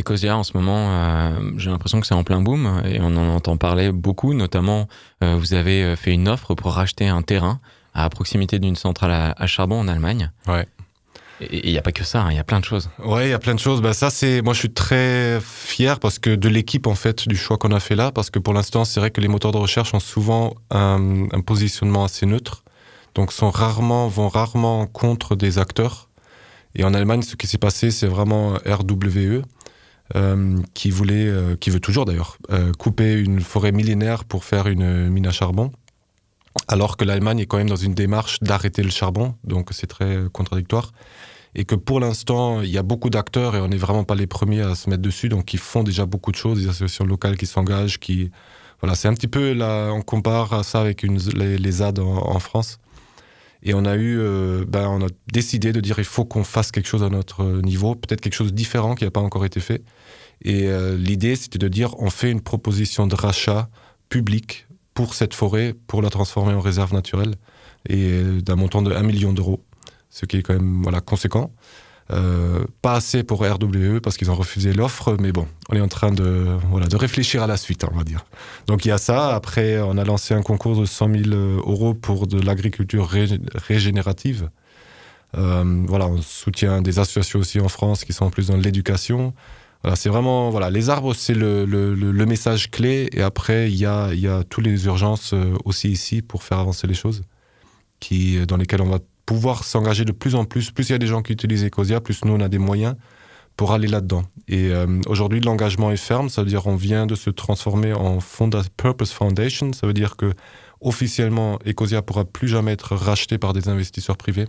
Ecosia, 0.00 0.36
en 0.36 0.42
ce 0.42 0.56
moment, 0.56 0.88
euh, 0.90 1.52
j'ai 1.56 1.70
l'impression 1.70 2.00
que 2.00 2.06
c'est 2.06 2.14
en 2.14 2.24
plein 2.24 2.40
boom 2.40 2.82
et 2.84 3.00
on 3.00 3.16
en 3.16 3.28
entend 3.34 3.56
parler 3.56 3.92
beaucoup. 3.92 4.34
Notamment, 4.34 4.88
euh, 5.22 5.36
vous 5.36 5.54
avez 5.54 5.96
fait 5.96 6.12
une 6.12 6.28
offre 6.28 6.54
pour 6.54 6.72
racheter 6.72 7.08
un 7.08 7.22
terrain 7.22 7.60
à 7.94 8.08
proximité 8.08 8.58
d'une 8.58 8.76
centrale 8.76 9.10
à, 9.10 9.34
à, 9.36 9.46
charbon 9.46 9.80
en 9.80 9.88
Allemagne. 9.88 10.30
Ouais. 10.46 10.66
Et 11.40 11.68
il 11.68 11.72
n'y 11.72 11.78
a 11.78 11.82
pas 11.82 11.92
que 11.92 12.04
ça, 12.04 12.26
il 12.26 12.34
hein, 12.34 12.36
y 12.36 12.38
a 12.38 12.44
plein 12.44 12.60
de 12.60 12.64
choses. 12.64 12.90
Ouais, 12.98 13.28
il 13.28 13.30
y 13.30 13.34
a 13.34 13.38
plein 13.38 13.54
de 13.54 13.58
choses. 13.58 13.80
Bah, 13.80 13.94
ça, 13.94 14.10
c'est, 14.10 14.42
moi, 14.42 14.52
je 14.52 14.58
suis 14.58 14.72
très 14.72 15.40
fier 15.40 15.98
parce 15.98 16.18
que 16.18 16.34
de 16.34 16.48
l'équipe, 16.48 16.86
en 16.86 16.94
fait, 16.94 17.26
du 17.26 17.36
choix 17.36 17.56
qu'on 17.56 17.72
a 17.72 17.80
fait 17.80 17.96
là, 17.96 18.12
parce 18.12 18.28
que 18.30 18.38
pour 18.38 18.52
l'instant, 18.52 18.84
c'est 18.84 19.00
vrai 19.00 19.10
que 19.10 19.20
les 19.20 19.28
moteurs 19.28 19.52
de 19.52 19.56
recherche 19.56 19.94
ont 19.94 20.00
souvent 20.00 20.54
un, 20.70 21.26
un, 21.32 21.40
positionnement 21.40 22.04
assez 22.04 22.26
neutre, 22.26 22.62
donc 23.14 23.32
sont 23.32 23.50
rarement, 23.50 24.08
vont 24.08 24.28
rarement 24.28 24.86
contre 24.86 25.34
des 25.34 25.58
acteurs. 25.58 26.08
Et 26.74 26.84
en 26.84 26.92
Allemagne, 26.92 27.22
ce 27.22 27.36
qui 27.36 27.46
s'est 27.46 27.58
passé, 27.58 27.90
c'est 27.90 28.06
vraiment 28.06 28.54
RWE. 28.66 29.42
Euh, 30.16 30.58
qui 30.74 30.90
voulait, 30.90 31.28
euh, 31.28 31.54
qui 31.54 31.70
veut 31.70 31.78
toujours 31.78 32.04
d'ailleurs, 32.04 32.36
euh, 32.50 32.72
couper 32.72 33.14
une 33.14 33.40
forêt 33.40 33.70
millénaire 33.70 34.24
pour 34.24 34.42
faire 34.42 34.66
une 34.66 35.08
mine 35.08 35.28
à 35.28 35.30
charbon, 35.30 35.70
alors 36.66 36.96
que 36.96 37.04
l'Allemagne 37.04 37.38
est 37.38 37.46
quand 37.46 37.58
même 37.58 37.68
dans 37.68 37.76
une 37.76 37.94
démarche 37.94 38.40
d'arrêter 38.40 38.82
le 38.82 38.90
charbon, 38.90 39.36
donc 39.44 39.68
c'est 39.70 39.86
très 39.86 40.18
contradictoire 40.32 40.90
et 41.54 41.64
que 41.64 41.76
pour 41.76 42.00
l'instant, 42.00 42.60
il 42.60 42.70
y 42.70 42.78
a 42.78 42.82
beaucoup 42.82 43.08
d'acteurs 43.10 43.54
et 43.54 43.60
on 43.60 43.68
n'est 43.68 43.76
vraiment 43.76 44.02
pas 44.02 44.16
les 44.16 44.26
premiers 44.26 44.62
à 44.62 44.74
se 44.74 44.90
mettre 44.90 45.02
dessus, 45.02 45.28
donc 45.28 45.54
ils 45.54 45.60
font 45.60 45.84
déjà 45.84 46.06
beaucoup 46.06 46.32
de 46.32 46.36
choses, 46.36 46.60
des 46.60 46.68
associations 46.68 47.04
locales 47.04 47.36
qui 47.36 47.46
s'engagent, 47.46 47.98
qui... 48.00 48.30
Voilà, 48.80 48.96
c'est 48.96 49.08
un 49.08 49.14
petit 49.14 49.28
peu 49.28 49.52
là, 49.52 49.90
on 49.92 50.00
compare 50.00 50.64
ça 50.64 50.80
avec 50.80 51.02
les, 51.02 51.58
les 51.58 51.72
ZAD 51.72 51.98
en, 51.98 52.38
France. 52.38 52.78
Et 53.62 53.74
on 53.74 53.84
a 53.84 53.96
eu, 53.96 54.18
ben, 54.66 54.88
on 54.88 55.04
a 55.04 55.08
décidé 55.32 55.72
de 55.72 55.80
dire 55.80 55.98
il 55.98 56.04
faut 56.04 56.24
qu'on 56.24 56.44
fasse 56.44 56.72
quelque 56.72 56.88
chose 56.88 57.02
à 57.02 57.10
notre 57.10 57.44
niveau, 57.60 57.94
peut-être 57.94 58.22
quelque 58.22 58.34
chose 58.34 58.52
de 58.52 58.56
différent 58.56 58.94
qui 58.94 59.04
n'a 59.04 59.10
pas 59.10 59.20
encore 59.20 59.44
été 59.44 59.60
fait. 59.60 59.82
Et 60.42 60.68
euh, 60.68 60.96
l'idée, 60.96 61.36
c'était 61.36 61.58
de 61.58 61.68
dire 61.68 61.94
on 61.98 62.08
fait 62.08 62.30
une 62.30 62.40
proposition 62.40 63.06
de 63.06 63.14
rachat 63.14 63.68
public 64.08 64.66
pour 64.94 65.14
cette 65.14 65.34
forêt, 65.34 65.74
pour 65.86 66.00
la 66.00 66.08
transformer 66.08 66.54
en 66.54 66.60
réserve 66.60 66.94
naturelle, 66.94 67.34
et 67.88 68.10
euh, 68.12 68.40
d'un 68.40 68.56
montant 68.56 68.80
de 68.80 68.92
1 68.92 69.02
million 69.02 69.32
d'euros 69.32 69.62
ce 70.10 70.26
qui 70.26 70.36
est 70.36 70.42
quand 70.42 70.54
même 70.54 70.82
voilà, 70.82 71.00
conséquent. 71.00 71.52
Euh, 72.12 72.64
pas 72.82 72.94
assez 72.94 73.22
pour 73.22 73.40
RWE 73.40 74.00
parce 74.02 74.16
qu'ils 74.16 74.30
ont 74.30 74.34
refusé 74.34 74.72
l'offre, 74.72 75.16
mais 75.20 75.30
bon, 75.30 75.46
on 75.68 75.76
est 75.76 75.80
en 75.80 75.88
train 75.88 76.10
de, 76.10 76.56
voilà, 76.70 76.88
de 76.88 76.96
réfléchir 76.96 77.42
à 77.42 77.46
la 77.46 77.56
suite, 77.56 77.84
on 77.90 77.96
va 77.96 78.02
dire. 78.02 78.24
Donc 78.66 78.84
il 78.84 78.88
y 78.88 78.90
a 78.90 78.98
ça. 78.98 79.34
Après, 79.34 79.80
on 79.80 79.96
a 79.96 80.04
lancé 80.04 80.34
un 80.34 80.42
concours 80.42 80.78
de 80.80 80.86
100 80.86 81.24
000 81.30 81.30
euros 81.30 81.94
pour 81.94 82.26
de 82.26 82.40
l'agriculture 82.40 83.06
ré 83.08 83.28
régénérative. 83.54 84.50
Euh, 85.36 85.84
voilà, 85.86 86.08
on 86.08 86.20
soutient 86.20 86.82
des 86.82 86.98
associations 86.98 87.38
aussi 87.38 87.60
en 87.60 87.68
France 87.68 88.04
qui 88.04 88.12
sont 88.12 88.24
en 88.24 88.30
plus 88.30 88.48
dans 88.48 88.56
l'éducation. 88.56 89.32
Voilà, 89.82 89.94
c'est 89.94 90.08
vraiment 90.08 90.50
voilà, 90.50 90.68
les 90.68 90.90
arbres, 90.90 91.14
c'est 91.14 91.34
le, 91.34 91.64
le, 91.64 92.26
message 92.26 92.70
clé. 92.72 93.08
Et 93.12 93.22
après, 93.22 93.70
il 93.70 93.76
y 93.76 93.86
a, 93.86 94.12
y 94.14 94.26
a 94.26 94.42
toutes 94.42 94.64
les 94.64 94.86
urgences 94.86 95.32
euh, 95.32 95.54
aussi 95.64 95.90
ici 95.90 96.22
pour 96.22 96.42
faire 96.42 96.58
avancer 96.58 96.88
les 96.88 96.94
choses, 96.94 97.22
qui, 98.00 98.44
dans 98.46 98.56
lesquelles 98.56 98.82
on 98.82 98.90
va 98.90 98.98
pouvoir 99.30 99.62
s'engager 99.62 100.04
de 100.04 100.10
plus 100.10 100.34
en 100.34 100.44
plus. 100.44 100.72
Plus 100.72 100.88
il 100.88 100.92
y 100.92 100.94
a 100.96 100.98
des 100.98 101.06
gens 101.06 101.22
qui 101.22 101.32
utilisent 101.32 101.64
Ecosia, 101.64 102.00
plus 102.00 102.24
nous 102.24 102.32
on 102.32 102.40
a 102.40 102.48
des 102.48 102.58
moyens 102.58 102.96
pour 103.54 103.70
aller 103.70 103.86
là-dedans. 103.86 104.24
Et 104.48 104.70
euh, 104.70 105.00
aujourd'hui, 105.06 105.40
l'engagement 105.40 105.92
est 105.92 105.96
ferme, 105.96 106.28
ça 106.28 106.42
veut 106.42 106.48
dire 106.48 106.66
on 106.66 106.74
vient 106.74 107.06
de 107.06 107.14
se 107.14 107.30
transformer 107.30 107.92
en 107.92 108.18
Fonda 108.18 108.62
Purpose 108.76 109.12
Foundation, 109.12 109.72
ça 109.72 109.86
veut 109.86 109.92
dire 109.92 110.16
que 110.16 110.32
officiellement 110.80 111.60
Ecosia 111.64 112.02
pourra 112.02 112.24
plus 112.24 112.48
jamais 112.48 112.72
être 112.72 112.96
racheté 112.96 113.38
par 113.38 113.52
des 113.52 113.68
investisseurs 113.68 114.16
privés 114.16 114.48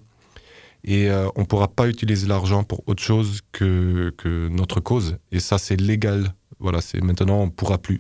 et 0.84 1.12
euh, 1.12 1.28
on 1.36 1.46
pourra 1.46 1.68
pas 1.68 1.88
utiliser 1.88 2.26
l'argent 2.26 2.64
pour 2.64 2.82
autre 2.88 3.04
chose 3.04 3.42
que, 3.52 4.12
que 4.18 4.48
notre 4.48 4.80
cause. 4.80 5.18
Et 5.32 5.40
ça, 5.40 5.60
c'est 5.60 5.80
légal. 5.80 6.34
Voilà, 6.58 6.82
c'est 6.82 7.02
maintenant 7.04 7.40
on 7.42 7.52
pourra 7.52 7.78
plus. 7.78 8.00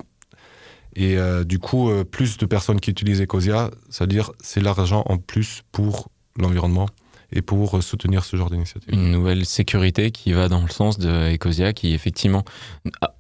Et 0.96 1.20
euh, 1.20 1.44
du 1.44 1.60
coup, 1.60 1.91
plus 2.10 2.39
de 2.39 2.48
personnes 2.48 2.79
qui 2.79 2.89
utilisent 2.89 3.22
Ecosia, 3.22 3.70
ça 3.91 4.05
veut 4.05 4.10
dire 4.10 4.32
c'est 4.39 4.62
l'argent 4.62 5.03
en 5.05 5.20
plus 5.20 5.62
pour 5.72 6.10
l'environnement 6.41 6.88
et 7.33 7.41
pour 7.41 7.81
soutenir 7.81 8.25
ce 8.25 8.36
genre 8.36 8.50
d'initiative. 8.50 8.93
Une 8.93 9.12
nouvelle 9.12 9.45
sécurité 9.45 10.12
qui 10.12 10.33
va 10.33 10.50
dans 10.50 10.62
le 10.62 10.69
sens 10.69 10.98
de 10.98 11.33
Ecosia, 11.33 11.71
qui 11.71 11.93
effectivement 11.93 12.43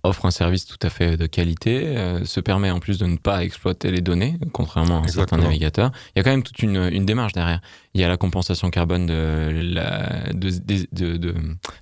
offre 0.03 0.25
un 0.25 0.31
service 0.31 0.65
tout 0.65 0.79
à 0.81 0.89
fait 0.89 1.15
de 1.15 1.25
qualité, 1.27 1.97
euh, 1.97 2.25
se 2.25 2.39
permet 2.39 2.71
en 2.71 2.79
plus 2.79 2.97
de 2.97 3.05
ne 3.05 3.17
pas 3.17 3.43
exploiter 3.43 3.89
les 3.91 4.01
données, 4.01 4.37
contrairement 4.51 4.97
à 4.97 5.03
Exactement. 5.03 5.27
certains 5.27 5.37
navigateurs. 5.37 5.91
Il 6.15 6.19
y 6.19 6.21
a 6.21 6.23
quand 6.23 6.31
même 6.31 6.43
toute 6.43 6.61
une, 6.61 6.89
une, 6.91 7.05
démarche 7.05 7.33
derrière. 7.33 7.61
Il 7.93 8.01
y 8.01 8.03
a 8.03 8.09
la 8.09 8.17
compensation 8.17 8.69
carbone 8.69 9.05
de 9.05 9.61
la, 9.63 10.33
de, 10.33 10.49
de, 10.49 10.87
de, 10.91 11.17
de 11.17 11.35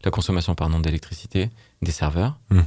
la 0.06 0.12
consommation 0.12 0.56
d'électricité 0.84 1.50
des 1.82 1.92
serveurs. 1.92 2.38
-hmm. 2.52 2.64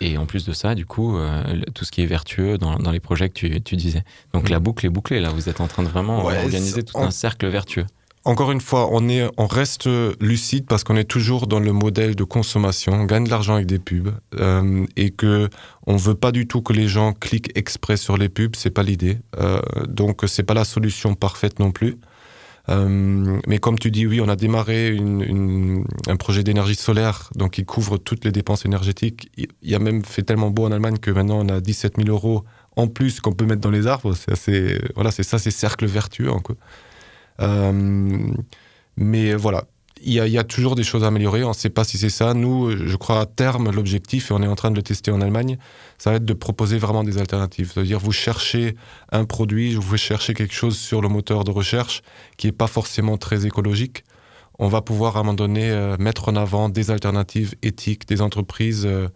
Et 0.00 0.18
en 0.18 0.26
plus 0.26 0.44
de 0.44 0.52
ça, 0.52 0.74
du 0.74 0.86
coup, 0.86 1.16
euh, 1.16 1.60
tout 1.74 1.84
ce 1.84 1.92
qui 1.92 2.02
est 2.02 2.06
vertueux 2.06 2.58
dans, 2.58 2.76
dans 2.78 2.90
les 2.90 3.00
projets 3.00 3.28
que 3.28 3.34
tu, 3.34 3.60
tu 3.62 3.76
disais. 3.76 4.04
Donc 4.32 4.48
mmh. 4.48 4.52
la 4.52 4.58
boucle 4.60 4.86
est 4.86 4.90
bouclée, 4.90 5.20
là. 5.20 5.30
Vous 5.30 5.48
êtes 5.48 5.60
en 5.60 5.68
train 5.68 5.82
de 5.82 5.88
vraiment 5.88 6.24
ouais, 6.24 6.44
organiser 6.44 6.82
tout 6.82 6.96
on... 6.96 7.04
un 7.04 7.10
cercle 7.10 7.46
vertueux 7.48 7.86
encore 8.24 8.52
une 8.52 8.60
fois, 8.60 8.88
on, 8.90 9.08
est, 9.08 9.28
on 9.36 9.46
reste 9.46 9.88
lucide 10.20 10.66
parce 10.66 10.82
qu'on 10.82 10.96
est 10.96 11.04
toujours 11.04 11.46
dans 11.46 11.60
le 11.60 11.72
modèle 11.72 12.16
de 12.16 12.24
consommation, 12.24 12.94
on 12.94 13.04
gagne 13.04 13.24
de 13.24 13.30
l'argent 13.30 13.54
avec 13.54 13.66
des 13.66 13.78
pubs 13.78 14.14
euh, 14.40 14.86
et 14.96 15.10
que 15.10 15.48
on 15.86 15.96
veut 15.96 16.14
pas 16.14 16.32
du 16.32 16.46
tout 16.46 16.62
que 16.62 16.72
les 16.72 16.88
gens 16.88 17.12
cliquent 17.12 17.50
exprès 17.54 17.96
sur 17.98 18.16
les 18.16 18.30
pubs, 18.30 18.56
c'est 18.56 18.70
pas 18.70 18.82
l'idée. 18.82 19.18
Euh, 19.38 19.60
donc 19.86 20.22
c'est 20.26 20.42
pas 20.42 20.54
la 20.54 20.64
solution 20.64 21.14
parfaite 21.14 21.58
non 21.58 21.70
plus. 21.70 21.98
Euh, 22.70 23.38
mais 23.46 23.58
comme 23.58 23.78
tu 23.78 23.90
dis, 23.90 24.06
oui, 24.06 24.22
on 24.22 24.28
a 24.28 24.36
démarré 24.36 24.88
une, 24.88 25.20
une, 25.20 25.84
un 26.06 26.16
projet 26.16 26.42
d'énergie 26.42 26.76
solaire, 26.76 27.28
donc 27.34 27.58
il 27.58 27.66
couvre 27.66 27.98
toutes 27.98 28.24
les 28.24 28.32
dépenses 28.32 28.64
énergétiques. 28.64 29.30
Il 29.62 29.74
a 29.74 29.78
même 29.78 30.02
fait 30.02 30.22
tellement 30.22 30.50
beau 30.50 30.64
en 30.64 30.72
Allemagne 30.72 30.96
que 30.96 31.10
maintenant 31.10 31.44
on 31.44 31.48
a 31.50 31.60
17 31.60 31.96
000 31.98 32.08
euros 32.08 32.44
en 32.76 32.88
plus 32.88 33.20
qu'on 33.20 33.32
peut 33.32 33.44
mettre 33.44 33.60
dans 33.60 33.70
les 33.70 33.86
arbres. 33.86 34.14
C'est 34.14 34.32
assez, 34.32 34.80
voilà, 34.94 35.10
c'est 35.10 35.22
ça, 35.22 35.38
c'est 35.38 35.50
cercle 35.50 35.84
vertueux. 35.84 36.30
Quoi. 36.42 36.56
Euh, 37.40 38.32
mais 38.96 39.34
voilà, 39.34 39.64
il 40.04 40.12
y, 40.12 40.38
a, 40.38 40.44
toujours 40.44 40.74
des 40.74 40.82
choses 40.82 41.02
à 41.02 41.06
améliorer. 41.06 41.44
On 41.44 41.50
ne 41.50 41.54
sait 41.54 41.70
pas 41.70 41.84
si 41.84 41.96
c'est 41.96 42.10
ça. 42.10 42.34
Nous, 42.34 42.86
je 42.86 42.96
crois 42.96 43.20
à 43.20 43.26
terme, 43.26 43.70
l'objectif, 43.70 44.30
et 44.30 44.34
on 44.34 44.42
est 44.42 44.46
en 44.46 44.54
train 44.54 44.70
de 44.70 44.76
le 44.76 44.82
tester 44.82 45.10
en 45.10 45.20
Allemagne, 45.20 45.56
ça 45.98 46.10
va 46.10 46.16
être 46.16 46.24
de 46.24 46.34
proposer 46.34 46.78
vraiment 46.78 47.04
des 47.04 47.18
alternatives. 47.18 47.72
C'est-à-dire, 47.72 47.98
vous 47.98 48.12
cherchez 48.12 48.76
un 49.12 49.24
produit, 49.24 49.74
vous 49.74 49.96
cherchez 49.96 50.34
quelque 50.34 50.54
chose 50.54 50.76
sur 50.76 51.00
le 51.00 51.08
moteur 51.08 51.44
de 51.44 51.50
recherche 51.50 52.02
qui 52.36 52.46
n'est 52.46 52.52
pas 52.52 52.66
forcément 52.66 53.16
très 53.16 53.46
écologique. 53.46 54.04
On 54.58 54.68
va 54.68 54.82
pouvoir 54.82 55.16
à 55.16 55.20
un 55.20 55.22
moment 55.22 55.34
donné 55.34 55.70
euh, 55.70 55.96
mettre 55.98 56.28
en 56.28 56.36
avant 56.36 56.68
des 56.68 56.90
alternatives 56.90 57.54
éthiques, 57.62 58.06
des 58.06 58.20
entreprises 58.20 58.84
euh, 58.86 59.08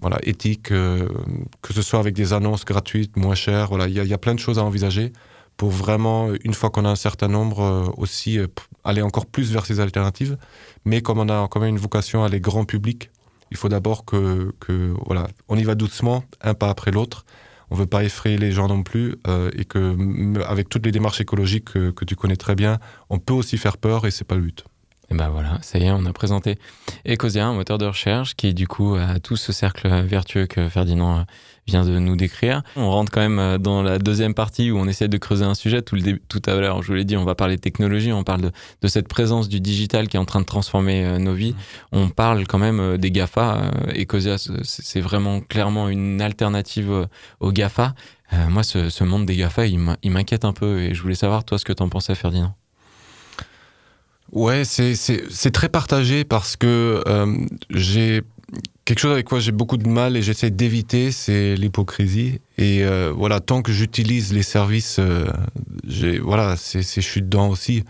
voilà, 0.00 0.18
éthiques, 0.24 0.64
que 0.64 1.72
ce 1.72 1.80
soit 1.80 2.00
avec 2.00 2.14
des 2.14 2.32
annonces 2.32 2.64
gratuites, 2.64 3.16
moins 3.16 3.36
chères. 3.36 3.68
Voilà, 3.68 3.86
il 3.86 3.94
y 3.94 4.12
a 4.12 4.18
plein 4.18 4.34
de 4.34 4.40
choses 4.40 4.58
à 4.58 4.64
envisager 4.64 5.12
pour 5.56 5.70
vraiment, 5.70 6.30
une 6.42 6.54
fois 6.54 6.70
qu'on 6.70 6.84
a 6.84 6.90
un 6.90 6.96
certain 6.96 7.28
nombre, 7.28 7.60
euh, 7.60 7.86
aussi 7.96 8.38
euh, 8.38 8.46
aller 8.82 9.02
encore 9.02 9.26
plus 9.26 9.52
vers 9.52 9.66
ces 9.66 9.80
alternatives. 9.80 10.36
Mais 10.84 11.00
comme 11.00 11.18
on 11.18 11.28
a 11.28 11.48
quand 11.48 11.60
même 11.60 11.70
une 11.70 11.78
vocation 11.78 12.22
à 12.22 12.26
aller 12.26 12.40
grand 12.40 12.64
public, 12.64 13.10
il 13.50 13.56
faut 13.56 13.68
d'abord 13.68 14.04
que, 14.04 14.52
que, 14.60 14.94
voilà, 15.06 15.28
on 15.48 15.56
y 15.56 15.62
va 15.62 15.74
doucement, 15.74 16.24
un 16.40 16.54
pas 16.54 16.70
après 16.70 16.90
l'autre. 16.90 17.24
On 17.70 17.76
veut 17.76 17.86
pas 17.86 18.04
effrayer 18.04 18.36
les 18.36 18.52
gens 18.52 18.68
non 18.68 18.82
plus, 18.82 19.16
euh, 19.26 19.50
et 19.56 19.64
que 19.64 19.96
avec 20.44 20.68
toutes 20.68 20.84
les 20.84 20.92
démarches 20.92 21.20
écologiques 21.20 21.72
que, 21.72 21.90
que 21.90 22.04
tu 22.04 22.16
connais 22.16 22.36
très 22.36 22.54
bien, 22.54 22.78
on 23.10 23.18
peut 23.18 23.32
aussi 23.32 23.56
faire 23.56 23.78
peur, 23.78 24.06
et 24.06 24.10
c'est 24.10 24.24
pas 24.24 24.34
le 24.34 24.42
but. 24.42 24.64
Et 25.10 25.14
ben 25.14 25.28
voilà, 25.28 25.58
ça 25.60 25.78
y 25.78 25.84
est, 25.84 25.90
on 25.90 26.06
a 26.06 26.12
présenté 26.14 26.58
Ecosia, 27.06 27.46
un 27.46 27.52
moteur 27.52 27.76
de 27.78 27.84
recherche 27.86 28.34
qui 28.36 28.54
du 28.54 28.66
coup 28.66 28.94
a 28.94 29.18
tout 29.20 29.36
ce 29.36 29.52
cercle 29.52 29.86
vertueux 30.02 30.46
que 30.46 30.68
Ferdinand 30.70 31.18
euh, 31.18 31.22
vient 31.66 31.84
de 31.84 31.98
nous 31.98 32.16
décrire. 32.16 32.62
On 32.76 32.90
rentre 32.90 33.12
quand 33.12 33.20
même 33.20 33.38
euh, 33.38 33.58
dans 33.58 33.82
la 33.82 33.98
deuxième 33.98 34.32
partie 34.32 34.70
où 34.70 34.78
on 34.78 34.88
essaie 34.88 35.08
de 35.08 35.18
creuser 35.18 35.44
un 35.44 35.54
sujet. 35.54 35.82
Tout, 35.82 35.94
le 35.96 36.00
dé- 36.00 36.22
tout 36.28 36.40
à 36.46 36.54
l'heure, 36.54 36.80
je 36.82 36.88
vous 36.88 36.94
l'ai 36.94 37.04
dit, 37.04 37.18
on 37.18 37.24
va 37.24 37.34
parler 37.34 37.56
de 37.56 37.60
technologie, 37.60 38.12
on 38.12 38.24
parle 38.24 38.40
de, 38.40 38.50
de 38.80 38.88
cette 38.88 39.06
présence 39.08 39.50
du 39.50 39.60
digital 39.60 40.08
qui 40.08 40.16
est 40.16 40.20
en 40.20 40.24
train 40.24 40.40
de 40.40 40.46
transformer 40.46 41.04
euh, 41.04 41.18
nos 41.18 41.34
vies. 41.34 41.54
On 41.92 42.08
parle 42.08 42.46
quand 42.46 42.58
même 42.58 42.96
des 42.96 43.10
GAFA. 43.10 43.70
Ecosia, 43.94 44.36
c'est 44.62 45.00
vraiment 45.02 45.40
clairement 45.40 45.90
une 45.90 46.22
alternative 46.22 47.06
aux 47.40 47.52
GAFA. 47.52 47.94
Euh, 48.32 48.48
moi, 48.48 48.62
ce, 48.62 48.88
ce 48.88 49.04
monde 49.04 49.26
des 49.26 49.36
GAFA, 49.36 49.66
il 49.66 49.78
m'inquiète 50.10 50.46
un 50.46 50.54
peu 50.54 50.80
et 50.80 50.94
je 50.94 51.02
voulais 51.02 51.14
savoir, 51.14 51.44
toi, 51.44 51.58
ce 51.58 51.64
que 51.66 51.74
t'en 51.74 51.90
pensais, 51.90 52.14
Ferdinand. 52.14 52.54
Ouais, 54.34 54.64
c'est- 54.64 54.94
très 55.52 55.68
partagé 55.68 56.24
parce 56.24 56.56
que 56.56 57.02
euh, 57.06 57.36
j'ai 57.70 58.22
quelque 58.84 58.98
chose 58.98 59.12
avec 59.12 59.26
quoi 59.26 59.38
j'ai 59.38 59.52
beaucoup 59.52 59.76
de 59.76 59.88
mal 59.88 60.16
et 60.16 60.22
j'essaie 60.22 60.50
d'éviter, 60.50 61.12
c'est 61.12 61.54
l'hypocrisie. 61.54 62.40
Et 62.58 62.84
euh, 62.84 63.12
voilà, 63.16 63.38
tant 63.40 63.62
que 63.62 63.70
j'utilise 63.72 64.32
les 64.32 64.42
services, 64.42 64.96
euh, 64.98 65.26
voilà, 66.22 66.56
c'est 66.56 66.82
c'est- 66.82 67.00
je 67.00 67.06
suis 67.08 67.22
dedans 67.22 67.48
aussi. 67.48 67.84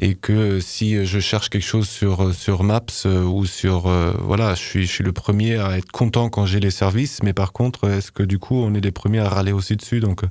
Et 0.00 0.16
que 0.16 0.58
si 0.58 1.06
je 1.06 1.20
cherche 1.20 1.48
quelque 1.50 1.62
chose 1.64 1.88
sur 1.88 2.34
sur 2.34 2.64
Maps 2.64 2.80
euh, 3.06 3.22
ou 3.22 3.46
sur 3.46 3.86
euh, 3.86 4.12
voilà, 4.20 4.54
je 4.56 4.60
suis 4.62 4.86
je 4.86 4.92
suis 4.92 5.04
le 5.04 5.12
premier 5.12 5.58
à 5.58 5.78
être 5.78 5.92
content 5.92 6.28
quand 6.28 6.46
j'ai 6.46 6.58
les 6.60 6.72
services. 6.72 7.22
Mais 7.22 7.32
par 7.32 7.52
contre, 7.52 7.88
est-ce 7.88 8.10
que 8.10 8.24
du 8.24 8.40
coup 8.40 8.56
on 8.56 8.74
est 8.74 8.80
les 8.80 8.90
premiers 8.90 9.20
à 9.20 9.28
râler 9.28 9.52
aussi 9.52 9.76
dessus? 9.76 10.00
Donc 10.00 10.24
euh, 10.24 10.28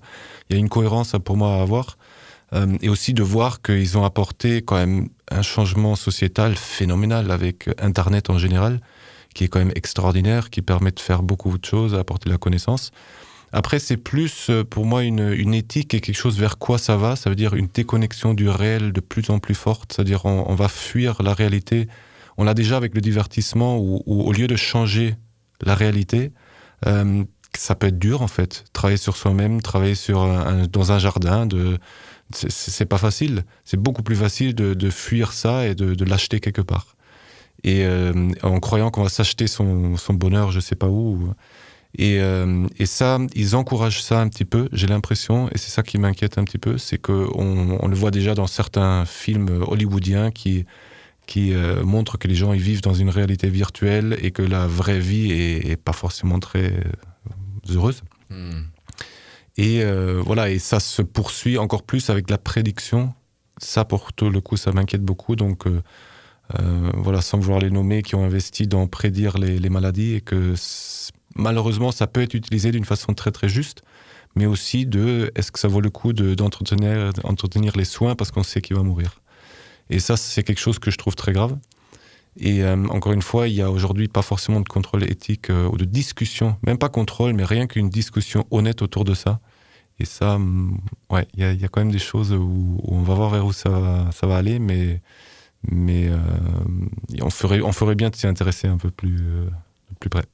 il 0.50 0.56
y 0.56 0.58
a 0.58 0.60
une 0.60 0.70
cohérence 0.70 1.16
pour 1.24 1.38
moi 1.38 1.56
à 1.56 1.62
avoir. 1.62 1.98
Euh, 2.54 2.78
et 2.82 2.90
aussi 2.90 3.14
de 3.14 3.24
voir 3.24 3.62
qu'ils 3.62 3.98
ont 3.98 4.04
apporté 4.04 4.62
quand 4.62 4.76
même 4.76 5.10
un 5.32 5.42
changement 5.42 5.96
sociétal 5.96 6.56
phénoménal 6.56 7.32
avec 7.32 7.70
Internet 7.82 8.30
en 8.30 8.38
général, 8.38 8.80
qui 9.34 9.46
est 9.46 9.48
quand 9.48 9.60
même 9.60 9.72
extraordinaire, 9.76 10.50
qui 10.50 10.62
permet 10.62 10.92
de 10.92 11.00
faire 11.00 11.24
beaucoup 11.24 11.58
de 11.58 11.66
choses, 11.66 11.96
apporter 11.96 12.26
de 12.26 12.32
la 12.32 12.38
connaissance. 12.38 12.92
Après, 13.52 13.80
c'est 13.80 13.98
plus 13.98 14.50
euh, 14.50 14.64
pour 14.64 14.86
moi 14.86 15.04
une, 15.04 15.32
une 15.32 15.54
éthique 15.54 15.94
et 15.94 16.02
quelque 16.02 16.16
chose 16.16 16.40
vers 16.40 16.58
quoi 16.58 16.78
ça 16.78 16.98
va. 16.98 17.16
Ça 17.16 17.30
veut 17.30 17.36
dire 17.36 17.54
une 17.56 17.68
déconnexion 17.68 18.34
du 18.34 18.50
réel 18.50 18.92
de 18.92 19.00
plus 19.00 19.30
en 19.30 19.40
plus 19.40 19.56
forte. 19.56 19.94
C'est-à-dire 19.94 20.26
on, 20.26 20.56
va 20.56 20.68
fuir 20.68 21.22
la 21.24 21.34
réalité. 21.34 21.88
On 22.38 22.44
l'a 22.44 22.54
déjà 22.54 22.78
avec 22.78 22.94
le 22.96 23.02
divertissement 23.02 23.78
où, 23.78 24.02
au 24.08 24.32
lieu 24.32 24.48
de 24.48 24.56
changer 24.56 25.16
la 25.62 25.76
réalité, 25.76 26.32
euh, 26.88 27.24
ça 27.56 27.76
peut 27.76 27.88
être 27.88 28.00
dur 28.00 28.24
en 28.24 28.28
fait. 28.28 28.66
Travailler 28.74 28.98
sur 28.98 29.16
soi-même, 29.16 29.62
travailler 29.62 29.94
sur 29.94 30.28
dans 30.68 30.92
un 30.92 30.98
jardin, 30.98 31.46
de 31.46 31.78
c'est- 32.36 32.86
pas 32.86 32.98
facile. 32.98 33.44
C'est 33.64 33.78
beaucoup 33.78 34.04
plus 34.04 34.16
facile 34.16 34.56
de, 34.56 34.90
fuir 34.90 35.34
ça 35.34 35.68
et 35.68 35.76
de, 35.76 36.06
l'acheter 36.06 36.40
quelque 36.40 36.62
part. 36.62 36.96
Et 37.64 37.86
euh, 37.86 38.30
en 38.42 38.60
croyant 38.60 38.92
qu'on 38.92 39.04
va 39.04 39.10
s'acheter 39.10 39.48
son, 39.48 39.96
bonheur, 40.10 40.52
je 40.52 40.60
sais 40.60 40.76
pas 40.76 40.88
où. 40.88 41.34
Et, 41.98 42.20
euh, 42.20 42.68
et 42.78 42.86
ça, 42.86 43.20
ils 43.36 43.56
encouragent 43.56 44.02
ça 44.02 44.20
un 44.20 44.28
petit 44.28 44.46
peu, 44.46 44.68
j'ai 44.74 44.88
l'impression, 44.88 45.48
et 45.50 45.58
c'est 45.60 45.70
ça 45.70 45.84
qui 45.84 46.00
m'inquiète 46.00 46.40
un 46.40 46.44
petit 46.44 46.58
peu, 46.58 46.80
c'est 46.80 46.98
qu'on 46.98 47.78
on 47.80 47.88
le 47.88 47.96
voit 47.96 48.10
déjà 48.10 48.34
dans 48.34 48.48
certains 48.48 49.06
films 49.06 49.64
hollywoodiens 49.68 50.32
qui, 50.32 50.66
euh, 51.38 51.84
montrent 51.84 52.18
que 52.18 52.28
les 52.28 52.36
gens 52.36 52.52
ils 52.52 52.62
vivent 52.62 52.82
dans 52.82 52.96
une 52.96 53.10
réalité 53.10 53.48
virtuelle 53.48 54.18
et 54.22 54.32
que 54.32 54.42
la 54.42 54.66
vraie 54.66 55.00
vie 55.00 55.32
est, 55.32 55.76
pas 55.78 55.94
forcément 55.94 56.40
très 56.40 56.74
heureuse. 57.70 58.02
Et 59.58 59.84
euh, 59.84 60.22
voilà, 60.26 60.50
et 60.50 60.60
ça 60.60 60.80
se 60.80 61.02
poursuit 61.02 61.58
encore 61.58 61.84
plus 61.84 62.10
avec 62.10 62.30
la 62.30 62.38
prédiction. 62.38 63.14
Ça, 63.58 63.86
pour 63.86 64.14
tout 64.14 64.30
le 64.30 64.42
coup, 64.42 64.58
ça 64.58 64.72
m'inquiète 64.72 65.04
beaucoup. 65.04 65.36
Donc, 65.36 65.68
euh, 65.68 65.82
euh, 66.60 66.92
voilà, 66.96 67.22
sans 67.22 67.40
vouloir 67.40 67.60
les 67.60 67.70
nommer, 67.70 68.02
qui 68.02 68.16
ont 68.16 68.24
investi 68.24 68.68
dans 68.68 68.88
prédire 68.88 69.38
les, 69.38 69.70
maladies 69.70 70.16
et 70.16 70.22
que 70.22 70.56
malheureusement, 71.36 71.92
ça 71.92 72.08
peut 72.08 72.22
être 72.22 72.34
utilisé 72.34 72.72
d'une 72.72 72.86
façon 72.86 73.14
très 73.14 73.32
très 73.32 73.48
juste, 73.48 73.84
mais 74.36 74.48
aussi 74.48 74.86
de 74.86 75.32
est-ce 75.36 75.52
que 75.52 75.60
ça 75.60 75.68
vaut 75.68 75.82
le 75.82 75.90
coup 75.92 76.14
de- 76.14 76.34
d'entretenir 76.34 77.12
entretenir 77.24 77.78
les 77.78 77.86
soins 77.86 78.16
parce 78.16 78.32
qu'on 78.32 78.44
sait 78.44 78.62
qu'il 78.62 78.76
va 78.76 78.84
mourir? 78.84 79.22
Et 79.90 80.00
ça, 80.00 80.18
c'est 80.18 80.44
quelque 80.44 80.60
chose 80.60 80.80
que 80.80 80.92
je 80.92 80.98
trouve 80.98 81.16
très 81.16 81.34
grave. 81.34 81.58
Et 82.38 82.64
euh, 82.64 82.76
encore 82.88 83.14
une 83.14 83.22
fois, 83.22 83.48
il 83.48 83.54
y 83.54 83.62
a 83.62 83.70
aujourd'hui 83.70 84.08
pas 84.08 84.22
forcément 84.24 84.60
de 84.60 84.68
contrôle 84.68 85.04
éthique 85.04 85.50
euh, 85.50 85.70
ou 85.72 85.78
de 85.78 85.86
discussion, 85.86 86.58
même 86.64 86.78
pas 86.78 86.90
contrôle, 86.90 87.34
mais 87.34 87.46
rien 87.46 87.68
qu'une 87.68 87.90
discussion 87.90 88.46
honnête 88.52 88.82
autour 88.82 89.04
de 89.06 89.14
ça. 89.14 89.40
Et 90.00 90.06
ça, 90.06 90.36
hum, 90.36 90.80
ouais, 91.12 91.28
il 91.36 91.46
y, 91.46 91.56
y 91.62 91.66
a 91.66 91.68
quand 91.68 91.82
même 91.82 91.92
des 91.92 92.00
choses 92.00 92.34
où, 92.34 92.80
où 92.82 92.96
on 92.96 93.04
va 93.04 93.14
voir 93.14 93.30
vers 93.30 93.46
où 93.46 93.54
ça 93.54 93.70
va, 93.70 94.12
ça 94.12 94.26
va 94.28 94.38
aller, 94.38 94.60
mais, 94.60 95.02
mais 95.70 96.08
euh, 96.10 96.18
on, 97.22 97.30
ferait, 97.30 97.62
on 97.62 97.72
ferait 97.72 97.96
bien 97.96 98.10
de 98.10 98.16
s'y 98.16 98.28
intéresser 98.28 98.68
un 98.68 98.78
peu 98.78 98.92
plus, 98.92 99.18
euh, 99.22 99.50
plus 100.00 100.10
près. 100.10 100.26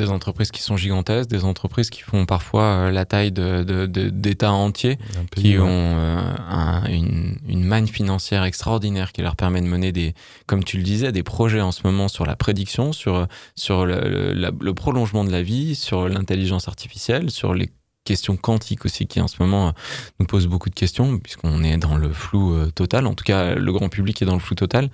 Des 0.00 0.08
entreprises 0.10 0.50
qui 0.50 0.62
sont 0.62 0.76
gigantesques, 0.76 1.28
des 1.28 1.44
entreprises 1.44 1.90
qui 1.90 2.00
font 2.00 2.24
parfois 2.26 2.62
euh, 2.64 2.90
la 2.90 3.04
taille 3.04 3.32
de- 3.32 3.62
de- 3.62 3.86
de- 3.86 4.08
d'États 4.08 4.52
entiers, 4.52 4.98
qui 5.42 5.58
ont 5.58 5.68
euh, 5.68 6.34
un- 6.48 6.84
une, 6.88 7.36
une 7.46 7.64
manne 7.64 7.86
financière 7.86 8.44
extraordinaire 8.44 9.12
qui 9.12 9.20
leur 9.20 9.36
permet 9.36 9.60
de 9.60 9.66
mener 9.66 9.92
des, 9.92 10.14
comme 10.46 10.64
tu 10.64 10.78
le 10.78 10.82
disais, 10.82 11.12
des 11.12 11.22
projets 11.22 11.60
en 11.60 11.70
ce 11.72 11.82
moment 11.84 12.08
sur 12.08 12.24
la 12.24 12.34
prédiction, 12.36 12.92
sur, 12.92 13.26
sur 13.56 13.84
le, 13.84 14.00
le- 14.08 14.32
la- 14.32 14.52
le 14.58 14.74
prolongement 14.74 15.24
de 15.24 15.30
la 15.30 15.42
vie, 15.42 15.74
sur 15.74 16.08
l'intelligence 16.08 16.66
artificielle, 16.68 17.30
sur 17.30 17.52
les 17.52 17.68
questions 18.04 18.36
quantiques 18.38 18.86
aussi 18.86 19.06
qui 19.06 19.20
en 19.20 19.28
ce 19.28 19.36
moment 19.40 19.68
euh, 19.68 19.72
nous 20.18 20.26
posent 20.26 20.46
beaucoup 20.46 20.70
de 20.70 20.74
questions 20.74 21.18
puisqu'on 21.18 21.62
est 21.62 21.76
dans 21.76 21.96
le 21.96 22.10
flou 22.12 22.56
total. 22.74 23.06
En 23.06 23.14
tout 23.14 23.24
cas, 23.24 23.54
le 23.54 23.72
grand 23.72 23.90
public 23.90 24.22
est 24.22 24.24
dans 24.26 24.34
le 24.34 24.40
flou 24.40 24.54
total. 24.54 24.90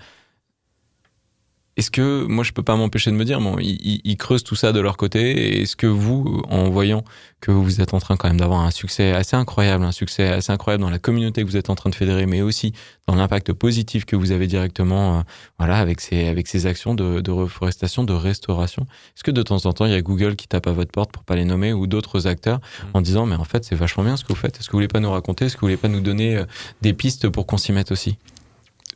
Est-ce 1.76 1.90
que, 1.90 2.24
moi 2.26 2.42
je 2.42 2.52
peux 2.52 2.62
pas 2.62 2.74
m'empêcher 2.74 3.10
de 3.10 3.16
me 3.16 3.24
dire, 3.26 3.38
bon, 3.38 3.58
ils, 3.58 3.76
ils- 3.82 4.00
ils 4.04 4.16
creusent 4.16 4.44
tout 4.44 4.54
ça 4.56 4.72
de 4.72 4.80
leur 4.80 4.96
côté, 4.96 5.20
et 5.32 5.60
est-ce 5.62 5.76
que 5.76 5.86
vous, 5.86 6.42
en 6.48 6.70
voyant 6.70 7.04
que 7.42 7.50
vous 7.50 7.82
êtes 7.82 7.92
en 7.92 7.98
train 8.00 8.16
quand 8.16 8.28
même 8.28 8.40
d'avoir 8.40 8.60
un 8.60 8.70
succès 8.70 9.12
assez 9.12 9.36
incroyable, 9.36 9.84
un 9.84 9.92
succès 9.92 10.26
assez 10.26 10.50
incroyable 10.50 10.82
dans 10.82 10.88
la 10.88 10.98
communauté 10.98 11.42
que 11.42 11.46
vous 11.46 11.58
êtes 11.58 11.68
en 11.68 11.74
train 11.74 11.90
de 11.90 11.94
fédérer, 11.94 12.24
mais 12.24 12.40
aussi 12.40 12.72
dans 13.06 13.14
l'impact 13.14 13.52
positif 13.52 14.06
que 14.06 14.16
vous 14.16 14.32
avez 14.32 14.46
directement, 14.46 15.18
euh, 15.18 15.22
voilà, 15.58 15.76
avec 15.76 16.00
ces, 16.00 16.28
avec 16.28 16.48
ces 16.48 16.64
actions 16.64 16.94
de, 16.94 17.20
de 17.20 17.30
reforestation, 17.30 18.04
de 18.04 18.14
restauration. 18.14 18.84
Est-ce 19.14 19.22
que 19.22 19.30
de 19.30 19.42
temps 19.42 19.66
en 19.66 19.74
temps, 19.74 19.84
il 19.84 19.92
y 19.92 19.94
a 19.94 20.00
Google 20.00 20.34
qui 20.36 20.48
tape 20.48 20.68
à 20.68 20.72
votre 20.72 20.90
porte 20.90 21.12
pour 21.12 21.24
pas 21.24 21.36
les 21.36 21.44
nommer 21.44 21.74
ou 21.74 21.86
d'autres 21.86 22.26
acteurs 22.26 22.58
en 22.94 23.02
disant, 23.02 23.26
mais 23.26 23.36
en 23.36 23.44
fait, 23.44 23.64
c'est 23.66 23.76
vachement 23.76 24.02
bien 24.02 24.16
ce 24.16 24.24
que 24.24 24.28
vous 24.32 24.38
faites. 24.40 24.58
Est-ce 24.58 24.68
que 24.68 24.72
vous 24.72 24.78
voulez 24.78 24.88
pas 24.88 25.00
nous 25.00 25.10
raconter? 25.10 25.44
Est-ce 25.44 25.56
que 25.56 25.60
vous 25.60 25.66
voulez 25.66 25.76
pas 25.76 25.88
nous 25.88 26.00
donner 26.00 26.38
euh, 26.38 26.44
des 26.80 26.94
pistes 26.94 27.28
pour 27.28 27.46
qu'on 27.46 27.58
s'y 27.58 27.72
mette 27.72 27.92
aussi? 27.92 28.16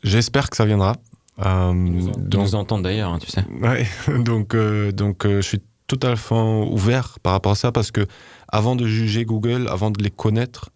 J'espère 0.03 0.49
que 0.49 0.57
ça 0.57 0.65
viendra. 0.65 0.95
Euh, 1.39 1.73
donc, 2.17 2.41
nous 2.41 2.55
entendent 2.55 2.83
d'ailleurs, 2.83 3.11
hein, 3.11 3.19
tu 3.19 3.31
sais. 3.31 3.43
Ouais, 3.61 3.87
donc, 4.23 4.53
euh, 4.53 4.91
donc 4.91 5.25
euh, 5.25 5.37
je 5.41 5.47
suis 5.47 5.61
totalement 5.87 6.71
ouvert 6.71 7.19
par 7.19 7.33
rapport 7.33 7.53
à 7.53 7.55
ça 7.55 7.71
parce 7.71 7.91
que 7.91 8.05
avant 8.47 8.75
de 8.75 8.85
juger 8.85 9.25
Google, 9.25 9.67
avant 9.69 9.91
de 9.91 10.03
les 10.03 10.11
connaître, 10.11 10.69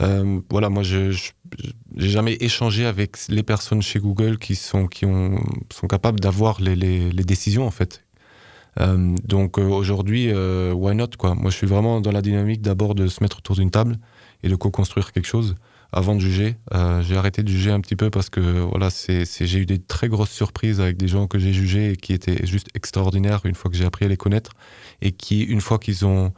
euh, 0.00 0.40
voilà, 0.50 0.68
moi, 0.68 0.82
je 0.82 1.16
j'ai 1.96 2.08
jamais 2.08 2.36
échangé 2.40 2.86
avec 2.86 3.16
les 3.28 3.42
personnes 3.42 3.82
chez 3.82 3.98
Google 3.98 4.38
qui 4.38 4.54
sont 4.54 4.86
qui 4.86 5.04
ont 5.04 5.40
sont 5.72 5.88
capables 5.88 6.20
d'avoir 6.20 6.60
les, 6.60 6.76
les, 6.76 7.10
les 7.10 7.24
décisions 7.24 7.66
en 7.66 7.70
fait. 7.72 8.04
Euh, 8.78 9.16
donc 9.24 9.58
euh, 9.58 9.66
aujourd'hui, 9.66 10.30
euh, 10.30 10.72
why 10.72 10.94
not 10.94 11.08
quoi? 11.18 11.34
Moi, 11.34 11.50
je 11.50 11.56
suis 11.56 11.66
vraiment 11.66 12.00
dans 12.00 12.12
la 12.12 12.22
dynamique 12.22 12.62
d'abord 12.62 12.94
de 12.94 13.08
se 13.08 13.22
mettre 13.22 13.38
autour 13.38 13.56
d'une 13.56 13.70
table 13.70 13.98
et 14.42 14.48
de 14.48 14.54
co-construire 14.54 15.12
quelque 15.12 15.26
chose 15.26 15.56
avant 15.92 16.14
de 16.14 16.20
juger. 16.20 16.56
Euh, 16.72 17.02
j'ai 17.02 17.16
arrêté 17.16 17.42
de 17.42 17.48
juger 17.48 17.70
un 17.70 17.80
petit 17.80 17.96
peu 17.96 18.10
parce 18.10 18.30
que 18.30 18.40
voilà, 18.40 18.90
c'est, 18.90 19.24
j'ai 19.24 19.58
eu 19.58 19.66
des 19.66 19.78
très 19.78 20.08
grosses 20.08 20.30
surprises 20.30 20.80
avec 20.80 20.96
des 20.96 21.08
gens 21.08 21.26
que 21.26 21.38
j'ai 21.38 21.52
jugés 21.52 21.92
et 21.92 21.96
qui 21.96 22.12
étaient 22.12 22.46
juste 22.46 22.68
extraordinaires 22.74 23.40
une 23.44 23.54
fois 23.54 23.70
que 23.70 23.76
j'ai 23.76 23.84
appris 23.84 24.04
à 24.04 24.08
les 24.08 24.16
connaître 24.16 24.52
et 25.02 25.12
qui, 25.12 25.42
une 25.42 25.60
fois 25.60 25.78
qu'ils 25.78 26.06
ont 26.06 26.32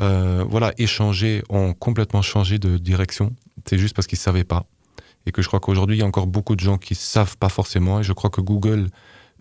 euh, 0.00 0.44
voilà, 0.48 0.72
échangé, 0.78 1.42
ont 1.48 1.72
complètement 1.72 2.22
changé 2.22 2.58
de 2.58 2.78
direction. 2.78 3.34
C'est 3.66 3.78
juste 3.78 3.94
parce 3.94 4.06
qu'ils 4.06 4.18
savaient 4.18 4.44
pas. 4.44 4.66
et 5.26 5.32
que 5.32 5.42
je 5.42 5.48
crois 5.48 5.60
qu'aujourd'hui, 5.60 5.96
il 5.96 6.00
y 6.00 6.02
a 6.02 6.06
encore 6.06 6.26
beaucoup 6.26 6.54
de 6.54 6.60
gens 6.60 6.78
qui 6.78 6.94
savent 6.94 7.36
pas 7.36 7.48
forcément, 7.48 8.00
et 8.00 8.02
je 8.04 8.12
crois 8.12 8.30
que 8.30 8.40
Google 8.40 8.88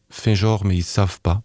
fait 0.10 0.36
genre, 0.36 0.66
mais 0.66 0.76
ils 0.76 0.84
savent 0.84 1.22
pas. 1.22 1.44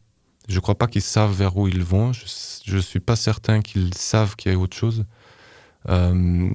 Je 0.48 0.58
crois 0.60 0.76
pas 0.76 0.86
qu'ils 0.86 1.02
savent 1.02 1.32
vers 1.32 1.56
où 1.56 1.68
ils 1.68 1.82
vont. 1.82 2.12
Je, 2.12 2.24
je 2.64 2.78
suis 2.78 3.00
pas 3.00 3.16
certain 3.16 3.60
qu'ils 3.60 3.94
savent 3.94 4.34
qu'il 4.36 4.50
y 4.50 4.54
a 4.54 4.58
autre 4.58 4.76
chose. 4.76 5.04
Euh, 5.88 6.50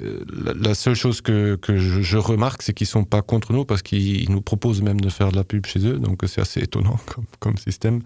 la, 0.00 0.52
la 0.52 0.74
seule 0.74 0.94
chose 0.94 1.20
que, 1.22 1.56
que 1.56 1.78
je, 1.78 2.02
je 2.02 2.18
remarque, 2.18 2.62
c'est 2.62 2.74
qu'ils 2.74 2.86
sont 2.86 3.04
pas 3.04 3.22
contre 3.22 3.52
nous 3.52 3.64
parce 3.64 3.82
qu'ils 3.82 4.22
ils 4.22 4.30
nous 4.30 4.42
proposent 4.42 4.82
même 4.82 5.00
de 5.00 5.08
faire 5.08 5.30
de 5.30 5.36
la 5.36 5.44
pub 5.44 5.64
chez 5.64 5.86
eux, 5.86 5.98
donc 5.98 6.22
c'est 6.26 6.40
assez 6.40 6.60
étonnant 6.60 6.98
comme, 7.06 7.24
comme 7.38 7.56
système. 7.56 8.02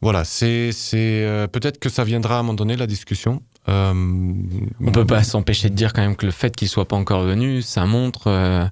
Voilà, 0.00 0.24
c'est 0.24 0.72
euh, 0.94 1.46
peut-être 1.46 1.78
que 1.78 1.88
ça 1.88 2.02
viendra 2.02 2.36
à 2.36 2.38
un 2.40 2.42
moment 2.42 2.54
donné 2.54 2.76
la 2.76 2.88
discussion. 2.88 3.40
Euh, 3.68 3.92
On 4.80 4.90
peut 4.90 5.06
pas 5.06 5.22
s'empêcher 5.22 5.70
de 5.70 5.76
dire 5.76 5.92
quand 5.92 6.02
même 6.02 6.16
que 6.16 6.26
le 6.26 6.32
fait 6.32 6.56
qu'il 6.56 6.68
soit 6.68 6.88
pas 6.88 6.96
encore 6.96 7.22
venu, 7.22 7.62
ça 7.62 7.86
montre, 7.86 8.26
euh, 8.26 8.66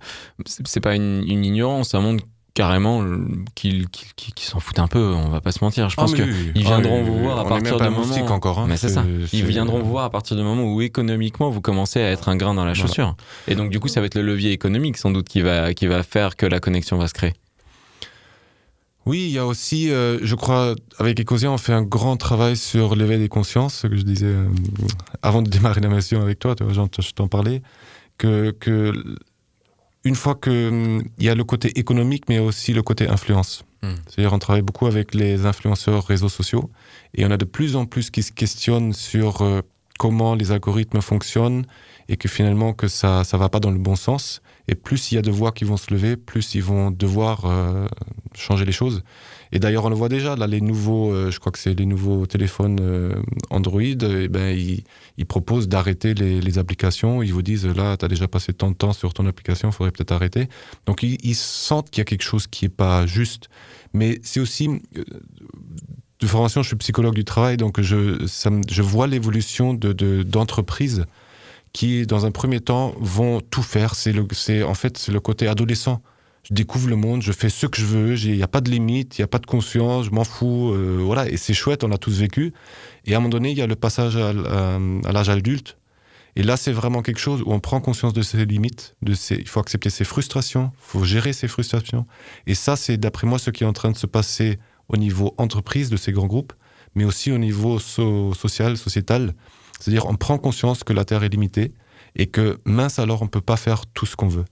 c'est 0.45 0.67
c'est 0.67 0.81
pas 0.81 0.97
une, 0.97 1.23
une 1.29 1.45
ignorance, 1.45 1.90
ça 1.90 2.00
montre 2.00 2.25
carrément 2.54 3.02
euh, 3.02 3.19
qu'ils 3.54 3.88
qu'ils- 3.88 4.12
qu'ils- 4.16 4.35
qu'ils 4.35 4.47
s'en 4.49 4.61
foutent 4.61 4.78
un 4.80 4.87
peu. 4.88 5.12
On 5.14 5.28
va 5.28 5.40
pas 5.40 5.52
se 5.52 5.62
mentir. 5.62 5.88
Je 5.88 5.97
pense 5.97 6.12
Ah, 6.14 6.16
que 6.19 6.23
mais 6.23 6.33
oui. 6.33 6.52
ils 6.54 6.62
Ah, 6.66 6.80
viendront 6.80 7.02
vous 7.02 7.12
oui, 7.14 7.23
voir 7.23 7.38
à 7.38 7.45
partir 7.47 7.76
du 7.78 7.85
moment. 7.90 8.33
encore. 8.35 8.59
hein. 8.59 8.66
Mais 8.69 8.76
c'est 8.76 8.88
ça. 8.88 9.04
Ils 9.33 9.45
viendront 9.47 9.80
vous 9.80 9.90
voir 9.90 10.04
à 10.04 10.11
partir 10.11 10.37
du 10.37 10.42
moment 10.42 10.64
où 10.64 10.80
économiquement 10.83 11.49
vous 11.50 11.61
commencez 11.61 12.00
à 12.00 12.11
être 12.11 12.28
un 12.28 12.37
grain 12.37 12.54
dans 12.54 12.64
la 12.64 12.73
Voilà. 12.73 12.87
chaussure. 12.88 13.16
Et 13.49 13.54
donc 13.54 13.71
du 13.71 13.78
coup, 13.80 13.88
ça 13.88 14.00
va 14.00 14.07
être 14.07 14.14
le 14.16 14.23
levier 14.23 14.52
économique 14.52 14.97
sans 14.97 15.11
doute 15.11 15.28
qui 15.28 15.40
va 15.42 15.75
qui 15.75 15.87
va 15.87 16.02
faire 16.02 16.37
que 16.37 16.47
la 16.47 16.61
connexion 16.61 16.97
va 16.99 17.07
se 17.09 17.14
créer. 17.14 17.35
Oui, 19.07 19.21
il 19.25 19.30
y 19.33 19.38
a 19.38 19.47
aussi, 19.47 19.90
euh, 19.90 20.19
je 20.23 20.35
crois, 20.35 20.75
avec 20.99 21.19
Ecosia, 21.19 21.50
on 21.50 21.57
fait 21.57 21.73
un 21.73 21.83
grand 21.83 22.16
travail 22.19 22.57
sur 22.57 22.95
l'éveil 22.95 23.19
des 23.19 23.28
consciences, 23.30 23.75
ce 23.75 23.87
que 23.87 23.97
je 23.97 24.02
disais 24.02 24.26
euh, 24.26 24.47
avant 25.23 25.40
de 25.40 25.49
démarrer 25.49 25.80
la 25.80 25.88
mission 25.88 26.21
avec 26.21 26.38
toi, 26.38 26.54
tu 26.54 26.64
vois, 26.64 26.73
je 26.75 27.11
t'en 27.12 27.26
parlais, 27.26 27.62
que, 28.19 28.50
que 28.50 28.92
une 30.04 30.14
fois 30.14 30.35
que 30.35 30.69
hum, 30.69 31.04
il 31.19 31.25
y 31.25 31.28
a 31.28 31.35
le 31.35 31.45
côté 31.45 31.78
économique, 31.78 32.25
mais 32.28 32.38
aussi 32.38 32.73
le 32.73 32.83
côté 32.83 33.09
influence. 33.09 33.64
Mm. 33.83 33.88
C'est-à-dire, 34.07 34.33
on 34.33 34.38
travaille 34.38 34.62
beaucoup 34.62 34.87
avec 34.87 35.14
les 35.14 35.47
influenceurs 35.47 36.04
réseaux 36.07 36.28
sociaux, 36.28 36.71
et 37.14 37.25
on 37.25 37.30
a 37.30 37.37
de 37.37 37.45
plus 37.45 37.76
en 37.76 37.87
plus 37.87 38.11
qui 38.11 38.23
se 38.23 38.33
questionnent 38.33 38.92
sur 38.92 39.42
euh, 39.42 39.61
comment 39.99 40.35
les 40.35 40.52
algorithmes 40.52 41.00
fonctionnent, 41.00 41.64
et 42.09 42.16
que 42.16 42.28
finalement 42.28 42.73
que 42.73 42.88
ça 42.88 43.25
ça 43.25 43.37
va 43.37 43.49
pas 43.49 43.61
dans 43.61 43.71
le 43.71 43.78
bon 43.78 43.97
sens. 43.97 44.42
Et 44.69 44.75
plus 44.75 45.11
il 45.11 45.16
y 45.16 45.19
a 45.19 45.23
de 45.23 45.30
voix 45.30 45.52
qui 45.52 45.64
vont 45.64 45.76
se 45.76 45.92
lever, 45.92 46.16
plus 46.16 46.54
ils 46.54 46.62
vont 46.62 46.90
devoir 46.90 47.45
euh, 47.45 47.87
changer 48.35 48.64
les 48.64 48.73
choses. 48.73 49.02
Et 49.52 49.59
d'ailleurs, 49.59 49.85
on 49.85 49.88
le 49.88 49.97
voit 49.97 50.09
déjà, 50.09 50.37
là, 50.37 50.47
les 50.47 50.61
nouveaux, 50.61 51.12
euh, 51.12 51.30
je 51.30 51.40
crois 51.40 51.50
que 51.50 51.59
c'est 51.59 51.75
les 51.75 51.87
nouveaux 51.87 52.26
téléphones 52.26 52.78
euh, 52.80 53.14
Android, 53.50 53.80
eh 53.83 54.28
ben, 54.28 54.57
ils, 54.57 54.85
proposent 55.26 55.69
d'arrêter 55.69 56.14
les, 56.14 56.59
applications. 56.59 57.23
Ils 57.23 57.33
vous 57.33 57.42
disent, 57.42 57.66
là, 57.66 57.97
tu 57.97 58.04
as 58.04 58.09
déjà 58.09 58.28
passé 58.28 58.52
tant 58.52 58.71
de 58.71 58.76
temps 58.76 58.92
sur 58.92 59.12
ton 59.12 59.26
application, 59.26 59.69
il 59.69 59.73
faudrait 59.73 59.90
peut-être 59.90 60.12
arrêter. 60.12 60.49
Donc, 60.87 61.02
ils, 61.02 61.35
sentent 61.35 61.90
qu'il 61.90 62.00
y 62.00 62.02
a 62.02 62.04
quelque 62.04 62.23
chose 62.23 62.47
qui 62.47 62.66
est 62.66 62.71
pas 62.71 63.07
juste. 63.07 63.49
Mais 63.92 64.21
c'est 64.23 64.40
aussi, 64.40 64.69
euh, 64.69 65.04
de 66.21 66.26
formation, 66.26 66.62
je 66.62 66.69
suis 66.69 66.76
psychologue 66.76 67.14
du 67.14 67.25
travail, 67.25 67.57
donc 67.57 67.80
je, 67.80 68.25
je 68.69 68.83
vois 68.83 69.07
l'évolution 69.07 69.75
de, 69.75 69.92
de, 69.92 70.23
d'entreprises 70.23 71.07
qui, 71.73 72.07
dans 72.07 72.26
un 72.26 72.30
premier 72.30 72.61
temps, 72.61 72.95
vont 72.99 73.40
tout 73.40 73.62
faire. 73.62 73.95
C'est, 73.95 74.14
en 74.62 74.75
fait, 74.75 74.99
c'est 74.99 75.12
le 75.12 75.21
côté 75.21 75.49
adolescent 75.49 76.02
je 76.45 76.55
découvre 76.55 76.89
le 76.89 76.97
monde, 76.97 77.23
je 77.23 77.33
fais 77.33 77.49
ce 77.51 77.67
que 77.67 77.81
je 77.81 77.87
veux, 77.87 78.19
il 78.19 78.37
n'y 78.37 78.43
a 78.43 78.49
pas 78.49 78.61
de 78.61 78.71
limite, 78.71 79.19
il 79.19 79.21
n'y 79.21 79.25
a 79.25 79.29
pas 79.29 79.39
de 79.39 79.47
conscience, 79.47 80.07
je 80.07 80.11
m'en 80.11 80.25
fous, 80.25 80.73
euh, 80.73 80.99
voilà, 81.01 81.29
et 81.29 81.37
c'est 81.37 81.55
chouette, 81.55 81.85
on 81.85 81.93
a 81.93 81.99
tous 81.99 82.19
vécu. 82.19 82.53
Et 83.05 83.15
à 83.15 83.19
un 83.19 83.21
moment 83.21 83.31
donné, 83.31 83.51
il 83.51 83.59
y 83.59 83.63
a 83.63 83.67
le 83.67 83.77
passage 83.77 84.17
à, 84.17 84.31
à 84.31 85.13
l'âge 85.13 85.29
adulte, 85.29 85.77
et 86.37 86.43
là, 86.43 86.57
c'est 86.57 86.73
vraiment 86.73 87.03
quelque 87.03 87.19
chose 87.19 87.43
où 87.43 87.53
on 87.53 87.61
prend 87.61 87.81
conscience 87.81 88.13
de 88.13 88.23
ses 88.23 88.45
limites, 88.47 88.97
il 89.07 89.49
faut 89.49 89.61
accepter 89.61 89.91
ses 89.91 90.05
frustrations, 90.05 90.71
il 90.75 90.81
faut 90.81 91.05
gérer 91.05 91.33
ses 91.33 91.49
frustrations. 91.49 92.07
Et 92.47 92.55
ça, 92.55 92.77
c'est 92.77 92.97
d'après 92.97 93.27
moi 93.27 93.39
ce 93.39 93.51
qui 93.51 93.65
est 93.65 93.67
en 93.67 93.73
train 93.73 93.91
de 93.91 93.97
se 93.97 94.07
passer 94.07 94.59
au 94.89 94.97
niveau 94.97 95.35
entreprise 95.39 95.91
de 95.91 95.97
ces 95.97 96.13
grands 96.13 96.29
groupes, 96.29 96.53
mais 96.95 97.05
aussi 97.05 97.33
au 97.33 97.39
niveau 97.39 97.79
so- 97.79 98.33
social, 98.35 98.77
sociétal. 98.77 99.35
C'est-à-dire, 99.79 100.07
on 100.07 100.15
prend 100.15 100.39
conscience 100.39 100.85
que 100.85 100.93
la 100.93 101.05
Terre 101.05 101.25
est 101.25 101.29
limitée 101.29 101.73
et 102.15 102.27
que 102.27 102.59
mince 102.65 102.99
alors, 102.99 103.23
on 103.23 103.27
ne 103.27 103.31
peut 103.31 103.41
pas 103.41 103.57
faire 103.57 103.87
tout 103.87 104.07
ce 104.07 104.15
qu'on 104.15 104.29
veut. 104.29 104.45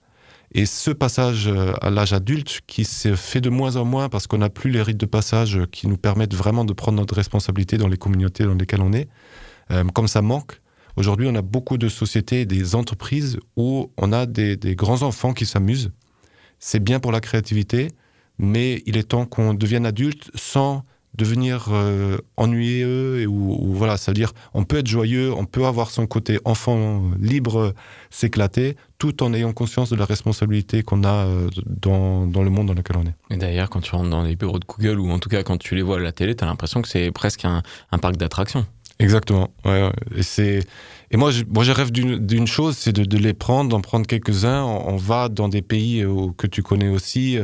Et 0.51 0.65
ce 0.65 0.89
passage 0.91 1.47
euh, 1.47 1.73
à 1.81 1.89
l'âge 1.89 2.13
adulte 2.13 2.61
qui 2.65 2.83
se 2.83 3.15
fait 3.15 3.41
de 3.41 3.49
moins 3.49 3.75
en 3.75 3.85
moins 3.85 4.09
parce 4.09 4.25
qu'on 4.25 4.39
n'a 4.39 4.49
plus 4.49 4.71
les 4.71 4.81
rites 4.81 4.97
de 4.97 5.05
passage 5.05 5.59
qui 5.71 5.87
nous 5.87 5.97
permettent 5.97 6.33
vraiment 6.33 6.65
de 6.65 6.73
prendre 6.73 6.97
notre 6.97 7.15
responsabilité 7.15 7.77
dans 7.77 7.87
les 7.87 7.97
communautés 7.97 8.45
dans 8.45 8.55
lesquelles 8.55 8.81
on 8.81 8.93
est, 8.93 9.07
euh, 9.71 9.83
comme 9.85 10.07
ça 10.07 10.21
manque. 10.21 10.59
Aujourd'hui, 10.95 11.27
on 11.29 11.35
a 11.35 11.43
beaucoup 11.43 11.77
de 11.77 11.87
sociétés, 11.87 12.45
des 12.45 12.75
entreprises 12.75 13.39
où 13.55 13.91
on 13.97 14.11
a 14.11 14.25
des, 14.25 14.57
grands-enfants 14.75 15.33
qui 15.33 15.45
s'amusent. 15.45 15.91
C'est 16.57 16.83
bien 16.83 16.99
pour 16.99 17.11
la 17.11 17.21
créativité, 17.21 17.89
mais 18.37 18.81
il 18.85 18.97
est 18.97 19.03
temps 19.03 19.25
qu'on 19.25 19.53
devienne 19.53 19.85
adulte 19.85 20.31
sans 20.35 20.83
devenir 21.15 21.67
euh, 21.71 22.17
ennuyeux 22.37 23.21
et 23.21 23.27
ou, 23.27 23.57
ou 23.59 23.73
voilà, 23.73 23.97
ça 23.97 24.11
veut 24.11 24.15
dire 24.15 24.31
on 24.53 24.63
peut 24.63 24.77
être 24.77 24.87
joyeux, 24.87 25.33
on 25.33 25.45
peut 25.45 25.65
avoir 25.65 25.89
son 25.89 26.07
côté 26.07 26.39
enfant 26.45 27.01
libre, 27.19 27.59
euh, 27.59 27.73
s'éclater, 28.09 28.77
tout 28.97 29.23
en 29.23 29.33
ayant 29.33 29.51
conscience 29.51 29.89
de 29.89 29.95
la 29.95 30.05
responsabilité 30.05 30.83
qu'on 30.83 31.03
a 31.03 31.25
euh, 31.25 31.49
dans, 31.65 32.27
dans 32.27 32.43
le 32.43 32.49
monde 32.49 32.67
dans 32.67 32.73
lequel 32.73 32.97
on 32.97 33.05
est. 33.05 33.35
Et 33.35 33.37
d'ailleurs, 33.37 33.69
quand 33.69 33.81
tu 33.81 33.95
rentres 33.95 34.09
dans 34.09 34.23
les 34.23 34.35
bureaux 34.35 34.59
de 34.59 34.65
Google 34.65 34.99
ou 34.99 35.09
en 35.11 35.19
tout 35.19 35.29
cas 35.29 35.43
quand 35.43 35.57
tu 35.57 35.75
les 35.75 35.81
vois 35.81 35.97
à 35.97 35.99
la 35.99 36.11
télé, 36.11 36.35
t'as 36.35 36.45
l'impression 36.45 36.81
que 36.81 36.87
c'est 36.87 37.11
presque 37.11 37.45
un, 37.45 37.63
un 37.91 37.97
parc 37.97 38.17
d'attractions. 38.17 38.65
Exactement. 38.99 39.49
Ouais. 39.63 39.89
Et 40.15 40.23
c'est 40.23 40.59
et 41.11 41.17
moi, 41.17 41.31
je, 41.31 41.43
moi, 41.49 41.63
je 41.63 41.71
rêve 41.71 41.91
d'une 41.91 42.47
chose, 42.47 42.77
c'est 42.77 42.91
de, 42.91 43.03
de 43.03 43.17
les 43.17 43.33
prendre, 43.33 43.69
d'en 43.69 43.81
prendre 43.81 44.05
quelques-uns. 44.05 44.61
On, 44.63 44.93
on 44.93 44.95
va 44.97 45.27
dans 45.29 45.49
des 45.49 45.63
pays 45.63 46.03
euh, 46.03 46.27
que 46.37 46.45
tu 46.45 46.61
connais 46.61 46.89
aussi, 46.89 47.37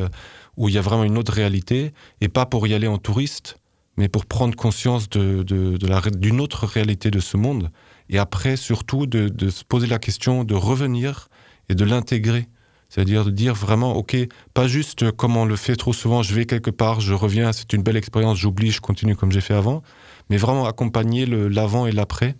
où 0.58 0.70
il 0.70 0.76
y 0.76 0.78
a 0.78 0.82
vraiment 0.82 1.04
une 1.04 1.18
autre 1.18 1.34
réalité, 1.34 1.94
et 2.22 2.30
pas 2.30 2.46
pour 2.46 2.68
y 2.68 2.74
aller 2.74 2.88
en 2.88 2.98
touriste, 2.98 3.58
mais 3.98 4.10
pour 4.10 4.26
prendre 4.26 4.56
conscience 4.56 5.10
de, 5.10 5.44
de, 5.44 5.78
d'une 6.18 6.42
autre 6.42 6.66
réalité 6.66 7.12
de 7.12 7.20
ce 7.20 7.38
monde. 7.38 7.72
Et 8.10 8.18
après, 8.18 8.58
surtout, 8.58 9.06
de, 9.06 9.50
se 9.50 9.64
poser 9.64 9.88
la 9.88 10.00
question 10.00 10.44
de 10.44 10.54
revenir 10.54 11.30
et 11.70 11.76
de 11.76 11.86
l'intégrer. 11.86 12.48
C'est-à-dire 12.90 13.26
de 13.26 13.32
dire 13.32 13.56
vraiment, 13.56 13.96
OK, 13.96 14.16
pas 14.54 14.68
juste 14.68 15.12
comme 15.12 15.36
on 15.38 15.46
le 15.46 15.56
fait 15.56 15.76
trop 15.76 15.92
souvent, 15.92 16.22
je 16.22 16.34
vais 16.34 16.46
quelque 16.46 16.70
part, 16.70 17.02
je 17.02 17.14
reviens, 17.14 17.52
c'est 17.52 17.74
une 17.74 17.82
belle 17.82 17.98
expérience, 17.98 18.38
j'oublie, 18.38 18.72
je 18.72 18.80
continue 18.80 19.16
comme 19.16 19.32
j'ai 19.32 19.42
fait 19.42 19.56
avant, 19.56 19.82
mais 20.30 20.38
vraiment 20.38 20.66
accompagner 20.66 21.26
l'avant 21.26 21.88
et 21.88 21.92
l'après 21.92 22.36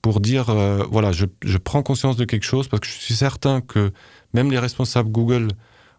pour 0.00 0.20
dire, 0.20 0.50
euh, 0.50 0.84
voilà, 0.90 1.12
je 1.12 1.58
prends 1.58 1.82
conscience 1.82 2.16
de 2.16 2.24
quelque 2.24 2.44
chose 2.44 2.68
parce 2.68 2.80
que 2.80 2.86
je 2.86 2.92
suis 2.92 3.14
certain 3.14 3.60
que 3.60 3.92
même 4.34 4.50
les 4.50 4.58
responsables 4.58 5.10
Google, 5.10 5.48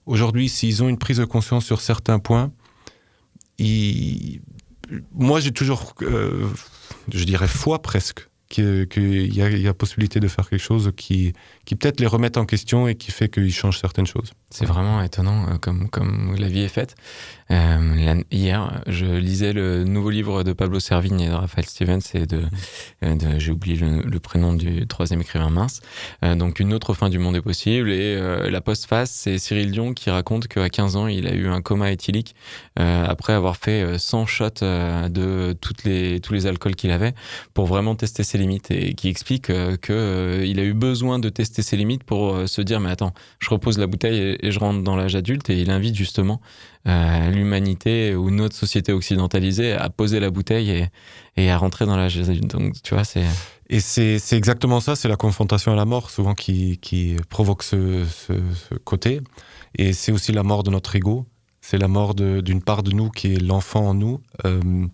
aujourd'hui, 0.05 0.49
s'ils 0.49 0.83
ont 0.83 0.89
une 0.89 0.97
prise 0.97 1.17
de 1.17 1.25
conscience 1.25 1.65
sur 1.65 1.81
certains 1.81 2.19
points, 2.19 2.51
moi 5.13 5.39
j'ai 5.39 5.51
toujours, 5.51 5.93
euh, 6.01 6.47
je 7.11 7.23
dirais, 7.23 7.47
foi 7.47 7.81
presque 7.81 8.29
qu'il 8.49 8.87
y, 8.93 9.39
y 9.39 9.67
a 9.67 9.73
possibilité 9.73 10.19
de 10.19 10.27
faire 10.27 10.47
quelque 10.47 10.61
chose 10.61 10.91
qui, 10.95 11.33
qui 11.65 11.75
peut-être 11.75 11.99
les 11.99 12.07
remette 12.07 12.37
en 12.37 12.45
question 12.45 12.87
et 12.87 12.95
qui 12.95 13.11
fait 13.11 13.27
qu'ils 13.27 13.53
changent 13.53 13.79
certaines 13.79 14.05
choses. 14.05 14.31
C'est 14.53 14.65
vraiment 14.65 15.01
étonnant 15.01 15.47
euh, 15.49 15.57
comme, 15.59 15.89
comme 15.89 16.35
la 16.37 16.47
vie 16.47 16.61
est 16.61 16.67
faite. 16.67 16.95
Euh, 17.51 18.23
hier, 18.31 18.83
je 18.87 19.05
lisais 19.05 19.51
le 19.51 19.83
nouveau 19.83 20.09
livre 20.09 20.43
de 20.43 20.53
Pablo 20.53 20.79
Servigne 20.79 21.19
et 21.21 21.29
de 21.29 21.33
Raphaël 21.33 21.65
Stevens 21.65 22.01
et 22.13 22.25
de, 22.25 22.43
euh, 23.03 23.15
j'ai 23.39 23.51
oublié 23.51 23.75
le, 23.77 24.19
prénom 24.19 24.53
du 24.53 24.87
troisième 24.87 25.21
écrivain 25.21 25.49
mince. 25.49 25.81
Donc 26.21 26.59
une 26.59 26.73
autre 26.73 26.93
fin 26.93 27.09
du 27.09 27.19
monde 27.19 27.35
est 27.35 27.41
possible 27.41 27.91
et 27.91 28.15
la 28.49 28.61
postface, 28.61 29.11
c'est 29.11 29.37
Cyril 29.37 29.71
Dion 29.71 29.93
qui 29.93 30.09
raconte 30.09 30.47
qu'à 30.47 30.69
15 30.69 30.95
ans, 30.95 31.07
il 31.07 31.27
a 31.27 31.33
eu 31.33 31.47
un 31.47 31.61
coma 31.61 31.91
éthylique 31.91 32.35
après 32.77 33.33
avoir 33.33 33.57
fait 33.57 33.81
euh, 33.83 33.97
100 33.97 34.25
shots 34.25 34.49
de 34.61 35.55
toutes 35.61 35.83
les, 35.83 36.19
tous 36.19 36.33
les 36.33 36.45
alcools 36.45 36.75
qu'il 36.75 36.91
avait 36.91 37.13
pour 37.53 37.65
vraiment 37.65 37.95
tester 37.95 38.23
ses 38.23 38.37
limites 38.37 38.71
et 38.71 38.93
qui 38.93 39.07
explique 39.07 39.49
euh, 39.49 39.77
que 39.77 39.93
euh, 39.93 40.45
il 40.45 40.59
a 40.59 40.63
eu 40.63 40.73
besoin 40.73 41.19
de 41.19 41.29
tester 41.29 41.61
ses 41.61 41.77
limites 41.77 42.03
pour 42.03 42.47
se 42.47 42.61
dire 42.61 42.79
mais 42.79 42.89
attends, 42.89 43.13
je 43.39 43.49
repose 43.49 43.77
la 43.77 43.87
bouteille 43.87 44.37
et 44.43 44.51
je 44.51 44.60
rentre 44.60 44.84
dans 44.84 44.95
l'âge 44.95 45.15
adulte 45.15 45.49
et 45.49 45.60
il 45.60 45.69
invite 45.71 45.95
justement 45.95 46.41
euh, 46.88 47.29
l'humanité 47.32 48.15
ou 48.15 48.29
notre 48.29 48.56
société 48.56 48.91
occidentalisée 48.91 49.73
à 49.73 49.89
poser 49.89 50.19
la 50.19 50.29
bouteille 50.29 50.88
et, 51.38 51.49
à 51.49 51.58
rentrer 51.58 51.86
dans 51.86 51.95
l'âge 51.95 52.17
adulte. 52.17 52.56
Tu 52.84 52.93
vois, 52.93 53.03
c'est 53.03 53.23
Et 53.69 53.79
c'est 53.79 54.19
exactement 54.34 54.79
ça, 54.79 54.95
c'est 54.95 55.08
la 55.08 55.15
confrontation 55.15 55.71
à 55.71 55.75
la 55.75 55.86
mort 55.86 56.10
souvent 56.10 56.34
qui, 56.34 56.77
qui 56.79 57.15
provoque 57.29 57.63
ce, 57.63 58.03
côté. 58.84 59.21
Et 59.77 59.93
c'est 59.93 60.12
aussi 60.12 60.32
la 60.32 60.43
mort 60.43 60.63
de 60.63 60.69
notre 60.69 60.95
ego, 60.95 61.25
c'est 61.62 61.77
la 61.77 61.88
mort 61.88 62.13
d'une 62.13 62.62
part 62.62 62.84
de 62.84 62.91
nous 62.91 63.10
qui 63.10 63.34
est 63.34 63.41
l'enfant 63.41 63.88
en 63.88 63.93
nous. 63.93 64.19
Euh, 64.45 64.86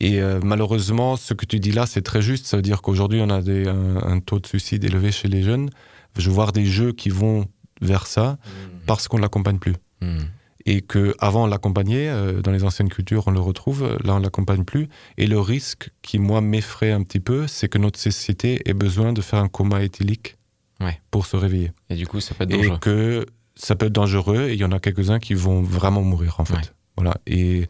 et 0.00 0.20
euh, 0.20 0.40
malheureusement, 0.42 1.16
ce 1.16 1.34
que 1.34 1.44
tu 1.44 1.58
dis 1.60 1.72
là, 1.72 1.86
c'est 1.86 2.02
très 2.02 2.22
juste. 2.22 2.46
Ça 2.46 2.56
veut 2.56 2.62
dire 2.62 2.82
qu'aujourd'hui, 2.82 3.20
on 3.22 3.30
a 3.30 3.40
un, 3.40 4.20
taux 4.20 4.38
de 4.38 4.46
suicide 4.46 4.84
élevé 4.84 5.12
chez 5.12 5.28
les 5.28 5.42
jeunes. 5.42 5.70
Je 6.16 6.30
voir 6.30 6.52
des 6.52 6.64
jeux 6.64 6.92
qui 6.92 7.08
vont 7.08 7.46
vers 7.82 8.06
ça 8.06 8.38
parce 8.86 9.08
qu'on 9.08 9.18
ne 9.18 9.22
l'accompagne 9.22 9.58
plus. 9.58 9.74
Hmm. 10.00 10.20
Et 10.64 10.80
que 10.80 11.14
avant 11.18 11.44
on 11.44 11.46
l'accompagnait, 11.48 12.08
euh, 12.08 12.40
dans 12.40 12.52
les 12.52 12.62
anciennes 12.64 12.88
cultures 12.88 13.24
on 13.26 13.32
le 13.32 13.40
retrouve, 13.40 13.98
là 14.04 14.14
on 14.14 14.18
l'accompagne 14.20 14.64
plus. 14.64 14.88
Et 15.18 15.26
le 15.26 15.38
risque 15.40 15.90
qui 16.02 16.18
moi 16.18 16.40
m'effraie 16.40 16.92
un 16.92 17.02
petit 17.02 17.20
peu, 17.20 17.46
c'est 17.48 17.68
que 17.68 17.78
notre 17.78 17.98
société 17.98 18.60
ait 18.68 18.74
besoin 18.74 19.12
de 19.12 19.20
faire 19.20 19.40
un 19.40 19.48
coma 19.48 19.82
éthylique 19.82 20.36
Ouais. 20.80 21.00
pour 21.12 21.26
se 21.26 21.36
réveiller. 21.36 21.70
Et 21.90 21.94
du 21.94 22.08
coup, 22.08 22.18
ça 22.20 22.34
peut 22.34 22.42
être 22.44 22.50
Et 22.52 22.56
dangereux. 22.56 22.78
que 22.80 23.26
ça 23.54 23.76
peut 23.76 23.86
être 23.86 23.92
dangereux 23.92 24.48
et 24.48 24.54
il 24.54 24.58
y 24.58 24.64
en 24.64 24.72
a 24.72 24.80
quelques-uns 24.80 25.20
qui 25.20 25.34
vont 25.34 25.62
vraiment 25.62 26.02
mourir 26.02 26.36
en 26.40 26.44
fait. 26.44 26.54
Ouais. 26.54 26.60
Voilà. 26.96 27.14
Et, 27.26 27.68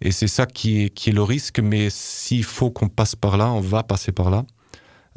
et 0.00 0.12
c'est 0.12 0.28
ça 0.28 0.46
qui 0.46 0.84
est, 0.84 0.88
qui 0.90 1.10
est 1.10 1.12
le 1.12 1.22
risque, 1.22 1.60
mais 1.60 1.88
s'il 1.90 2.42
faut 2.44 2.70
qu'on 2.70 2.88
passe 2.88 3.16
par 3.16 3.36
là, 3.36 3.50
on 3.52 3.60
va 3.60 3.82
passer 3.82 4.12
par 4.12 4.30
là. 4.30 4.44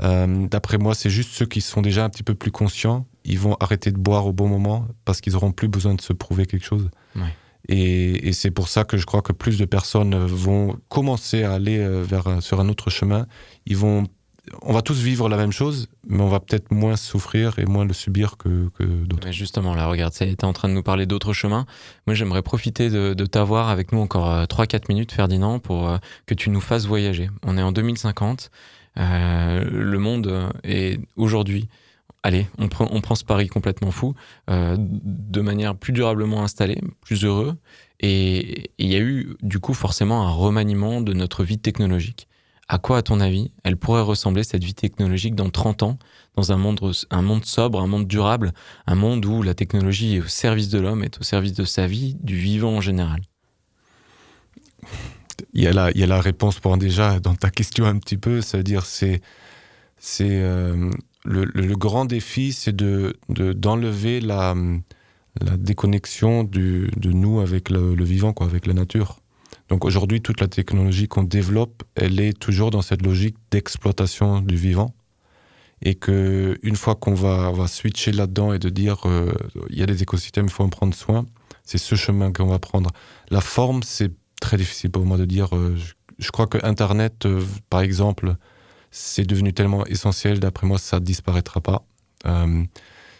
Euh, 0.03 0.47
D'après 0.47 0.77
moi, 0.77 0.93
c'est 0.93 1.09
juste 1.09 1.31
ceux 1.31 1.45
qui 1.45 1.61
sont 1.61 1.81
déjà 1.81 2.03
un 2.03 2.09
petit 2.09 2.23
peu 2.23 2.35
plus 2.35 2.51
conscients, 2.51 3.05
ils 3.27 3.39
vont 3.39 3.55
arrêter 3.59 3.91
de 3.91 3.97
boire 3.97 4.25
au 4.25 4.33
bon 4.33 4.47
moment 4.47 4.87
parce 5.05 5.21
qu'ils 5.21 5.35
auront 5.35 5.51
plus 5.51 5.67
besoin 5.67 5.93
de 5.93 6.01
se 6.01 6.13
prouver 6.13 6.45
quelque 6.45 6.65
chose. 6.65 6.89
Ouais. 7.15 7.33
Et, 7.69 8.29
et 8.29 8.33
c'est 8.33 8.51
pour 8.51 8.69
ça 8.69 8.83
que 8.85 8.97
je 8.97 9.05
crois 9.05 9.21
que 9.21 9.33
plus 9.33 9.57
de 9.59 9.65
personnes 9.65 10.15
vont 10.25 10.77
commencer 10.89 11.43
à 11.43 11.53
aller 11.53 11.79
euh, 11.79 12.01
vers, 12.01 12.41
sur 12.41 12.59
un 12.61 12.69
autre 12.69 12.89
chemin. 12.89 13.27
Ils 13.65 13.75
vont, 13.75 14.05
on 14.61 14.71
va 14.71 14.81
tous 14.81 15.01
vivre 15.01 15.27
la 15.27 15.35
même 15.35 15.51
chose, 15.51 15.87
mais 16.07 16.21
on 16.21 16.29
va 16.29 16.39
peut-être 16.39 16.71
moins 16.71 16.95
souffrir 16.95 17.59
et 17.59 17.65
moins 17.65 17.83
le 17.83 17.91
subir 17.93 18.37
que, 18.37 18.69
que 18.79 18.83
d'autres. 18.85 19.29
Justement, 19.33 19.75
là, 19.75 19.87
regarde, 19.87 20.13
est, 20.21 20.37
t'es 20.37 20.45
en 20.45 20.53
train 20.53 20.69
de 20.69 20.73
nous 20.73 20.83
parler 20.83 21.05
d'autres 21.05 21.33
chemins. 21.33 21.65
Moi, 22.05 22.13
j'aimerais 22.13 22.41
profiter 22.41 22.89
de, 22.89 23.13
de 23.13 23.25
t'avoir 23.25 23.67
avec 23.67 23.91
nous 23.91 23.99
encore 23.99 24.31
euh, 24.31 24.45
3-4 24.45 24.83
minutes, 24.87 25.11
Ferdinand, 25.11 25.59
pour 25.59 25.89
euh, 25.89 25.97
que 26.25 26.33
tu 26.35 26.49
nous 26.49 26.61
fasses 26.61 26.85
voyager. 26.85 27.29
On 27.45 27.57
est 27.57 27.61
en 27.61 27.73
2050. 27.73 28.49
euh, 28.97 29.65
le 29.69 29.99
monde 29.99 30.27
euh, 30.27 30.49
est 30.63 30.99
aujourd'hui, 31.17 31.67
allez, 32.23 32.47
on 32.57 32.67
prend, 32.67 33.15
ce 33.15 33.23
pari 33.23 33.47
complètement 33.47 33.91
fou, 33.91 34.13
euh, 34.49 34.75
de 34.79 35.41
manière 35.41 35.75
plus 35.75 35.93
durablement 35.93 36.43
installée, 36.43 36.81
plus 37.01 37.23
heureux. 37.23 37.55
Et 37.99 38.63
et 38.79 38.85
il 38.85 38.91
y 38.91 38.95
a 38.95 38.99
eu, 38.99 39.35
du 39.41 39.59
coup, 39.59 39.73
forcément 39.73 40.27
un 40.27 40.31
remaniement 40.31 41.01
de 41.01 41.13
notre 41.13 41.43
vie 41.43 41.57
technologique. 41.57 42.27
À 42.67 42.77
quoi, 42.77 42.97
à 42.97 43.01
ton 43.01 43.19
avis, 43.19 43.51
elle 43.63 43.77
pourrait 43.77 44.01
ressembler, 44.01 44.43
cette 44.43 44.63
vie 44.63 44.75
technologique, 44.75 45.35
dans 45.35 45.49
30 45.49 45.83
ans, 45.83 45.99
dans 46.35 46.51
un 46.51 46.57
monde, 46.57 46.79
un 47.09 47.21
monde 47.21 47.45
sobre, 47.45 47.81
un 47.81 47.87
monde 47.87 48.07
durable, 48.07 48.53
un 48.85 48.95
monde 48.95 49.25
où 49.25 49.41
la 49.41 49.53
technologie 49.53 50.17
est 50.17 50.19
au 50.19 50.27
service 50.27 50.69
de 50.69 50.79
l'homme, 50.79 51.03
est 51.03 51.19
au 51.19 51.23
service 51.23 51.53
de 51.53 51.63
sa 51.63 51.87
vie, 51.87 52.17
du 52.21 52.35
vivant 52.35 52.75
en 52.75 52.81
général? 52.81 53.21
il 55.53 55.63
y 55.63 55.67
a 55.67 55.73
la, 55.73 55.91
il 55.91 55.97
y 55.99 56.03
a 56.03 56.07
la 56.07 56.21
réponse 56.21 56.59
pour 56.59 56.77
déjà 56.77 57.19
dans 57.19 57.35
ta 57.35 57.49
question 57.49 57.85
un 57.85 57.97
petit 57.97 58.17
peu, 58.17 58.41
c'est-à-dire 58.41 58.85
c'est 58.85 59.21
c'est 59.99 60.41
euh, 60.41 60.91
le, 61.27 61.75
grand 61.75 62.05
défi, 62.05 62.53
c'est 62.53 62.75
de 62.75 63.15
de- 63.29 63.53
d'enlever 63.53 64.19
la 64.21 64.55
déconnexion 65.57 66.43
de 66.43 66.89
nous 67.11 67.39
avec 67.39 67.69
le, 67.69 68.03
vivant, 68.03 68.33
quoi, 68.33 68.47
avec 68.47 68.65
la 68.65 68.73
nature. 68.73 69.19
Donc 69.69 69.83
aujourd'hui, 69.85 70.21
toute 70.21 70.39
la 70.39 70.47
technologie 70.47 71.07
qu'on 71.07 71.23
développe, 71.23 71.83
elle 71.95 72.19
est 72.19 72.37
toujours 72.37 72.71
dans 72.71 72.81
cette 72.81 73.01
logique 73.05 73.35
d'exploitation 73.51 74.39
du 74.41 74.55
vivant. 74.55 74.93
Et 75.83 75.93
que 75.93 76.57
une 76.63 76.75
fois 76.75 76.95
qu'on 76.95 77.13
va, 77.13 77.67
switcher 77.67 78.11
là-dedans 78.11 78.51
et 78.53 78.59
de 78.59 78.69
dire 78.69 79.01
euh, 79.05 79.31
il 79.69 79.77
y 79.77 79.83
a 79.83 79.85
des 79.85 80.01
écosystèmes, 80.01 80.45
il 80.45 80.51
faut 80.51 80.63
en 80.63 80.69
prendre 80.69 80.95
soin, 80.95 81.25
c'est 81.63 81.77
ce 81.77 81.95
chemin 81.95 82.31
qu'on 82.31 82.47
va 82.47 82.57
prendre. 82.57 82.89
La 83.29 83.41
forme, 83.41 83.83
c'est 83.83 84.11
très 84.41 84.57
difficile 84.57 84.89
pour 84.89 85.05
moi 85.05 85.17
de 85.17 85.25
dire. 85.25 85.55
euh, 85.55 85.75
je, 85.77 85.93
je 86.17 86.31
crois 86.31 86.47
que 86.47 86.57
Internet, 86.65 87.25
euh, 87.27 87.43
par 87.69 87.81
exemple, 87.81 88.37
c'est 88.91 89.25
devenu 89.25 89.53
tellement 89.53 89.85
essentiel. 89.85 90.39
D'après 90.39 90.67
moi, 90.67 90.77
ça 90.77 90.99
disparaîtra 90.99 91.61
pas. 91.61 91.85
Euh, 92.25 92.63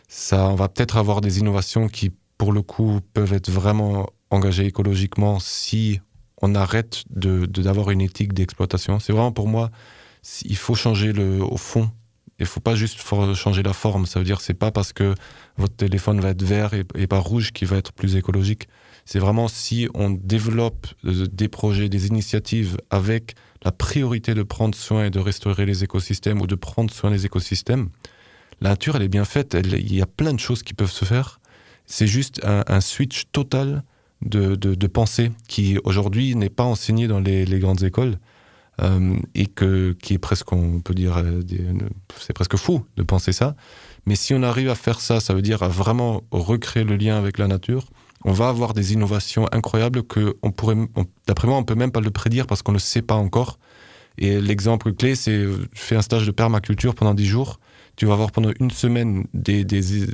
ça, 0.08 0.48
on 0.50 0.56
va 0.56 0.70
peut-être 0.70 0.98
avoir 0.98 1.22
des 1.22 1.40
innovations 1.40 1.88
qui, 1.88 2.12
pour 2.38 2.54
le 2.54 2.62
coup, 2.62 3.00
peuvent 3.14 3.34
être 3.34 3.50
vraiment 3.52 4.08
engagées 4.30 4.66
écologiquement 4.66 5.40
si 5.40 6.00
on 6.42 6.56
arrête 6.56 7.04
de 7.10 7.46
de- 7.46 7.62
d'avoir 7.64 7.90
une 7.92 8.02
éthique 8.02 8.34
d'exploitation. 8.34 9.00
C'est 9.00 9.14
vraiment 9.14 9.32
pour 9.32 9.48
moi, 9.48 9.72
il 10.44 10.58
faut 10.58 10.76
changer 10.76 11.14
le 11.14 11.42
au 11.44 11.58
fond. 11.58 11.90
Il 12.40 12.46
faut 12.46 12.60
pas 12.60 12.76
juste 12.76 13.00
changer 13.34 13.64
la 13.64 13.74
forme. 13.74 14.06
Ça 14.06 14.20
veut 14.20 14.26
dire 14.26 14.42
c'est 14.42 14.54
pas 14.54 14.72
parce 14.72 14.94
que 14.94 15.16
votre 15.58 15.76
téléphone 15.76 16.20
va 16.22 16.30
être 16.30 16.44
vert 16.44 16.74
et, 16.76 16.86
et 16.96 17.08
pas 17.08 17.18
rouge 17.20 17.52
qu'il 17.52 17.68
va 17.68 17.78
être 17.78 17.92
plus 17.94 18.16
écologique. 18.16 18.68
C'est 19.08 19.20
vraiment 19.20 19.48
si 19.48 19.88
on 19.94 20.10
développe 20.10 20.88
euh, 21.06 21.28
des 21.32 21.48
projets, 21.48 21.88
des 21.88 22.08
initiatives 22.08 22.78
avec 22.90 23.36
la 23.64 23.72
priorité 23.72 24.34
de 24.34 24.44
prendre 24.44 24.76
soin 24.76 25.06
et 25.06 25.10
de 25.10 25.20
restaurer 25.20 25.66
les 25.66 25.86
écosystèmes 25.86 26.42
ou 26.42 26.46
de 26.46 26.56
prendre 26.56 26.92
soin 26.92 27.10
des 27.10 27.26
écosystèmes. 27.26 27.88
La 28.60 28.72
nature, 28.72 28.98
elle 28.98 29.04
est 29.04 29.08
bien 29.08 29.24
faite. 29.24 29.56
Il 29.64 29.96
y 29.96 30.02
a 30.02 30.06
plein 30.06 30.34
de 30.34 30.40
choses 30.40 30.62
qui 30.62 30.74
peuvent 30.74 30.92
se 30.92 31.06
faire. 31.06 31.40
C'est 31.86 32.06
juste 32.06 32.42
un, 32.44 32.82
switch 32.82 33.30
total 33.32 33.84
de, 34.22 34.88
pensée 34.88 35.32
qui 35.48 35.78
aujourd'hui 35.86 36.36
n'est 36.36 36.50
pas 36.50 36.66
enseigné 36.66 37.08
dans 37.08 37.22
les, 37.22 37.46
grandes 37.60 37.84
écoles 37.84 38.18
euh, 38.82 39.16
et 39.36 39.46
que, 39.46 39.96
qui 40.02 40.16
est 40.16 40.20
presque, 40.20 40.52
on 40.52 40.82
peut 40.82 40.94
dire, 40.94 41.16
euh, 41.16 41.42
c'est 42.20 42.34
presque 42.34 42.58
fou 42.58 42.84
de 42.98 43.04
penser 43.04 43.32
ça. 43.32 43.56
Mais 44.06 44.16
si 44.16 44.34
on 44.34 44.44
arrive 44.44 44.70
à 44.70 44.76
faire 44.76 45.00
ça, 45.00 45.22
ça 45.22 45.34
veut 45.34 45.42
dire 45.42 45.64
à 45.64 45.70
vraiment 45.70 46.24
recréer 46.32 46.84
le 46.84 46.98
lien 46.98 47.18
avec 47.18 47.38
la 47.38 47.48
nature, 47.48 47.86
on 48.28 48.34
va 48.34 48.50
avoir 48.50 48.74
des 48.74 48.92
innovations 48.92 49.48
incroyables 49.54 50.04
que 50.04 50.36
on 50.44 50.52
pourrait, 50.52 50.76
d'après 51.28 51.48
moi, 51.48 51.58
on 51.58 51.64
peut 51.64 51.76
même 51.76 51.94
pas 51.94 52.02
le 52.02 52.12
prédire 52.12 52.46
parce 52.46 52.62
qu'on 52.62 52.74
ne 52.74 52.78
sait 52.78 53.02
pas 53.02 53.16
encore. 53.16 53.58
Et 54.18 54.42
l'exemple 54.42 54.92
clé, 54.92 55.16
c'est 55.16 55.32
euh, 55.32 55.66
fais 55.74 55.96
un 55.96 56.02
stage 56.02 56.26
de 56.28 56.32
permaculture 56.32 56.94
pendant 56.94 57.14
10 57.14 57.26
jours. 57.26 57.62
Tu 57.96 58.06
vas 58.06 58.14
avoir 58.14 58.34
pendant 58.34 58.52
une 58.60 58.70
semaine 58.70 59.26
des, 59.34 59.64
des, 59.64 60.08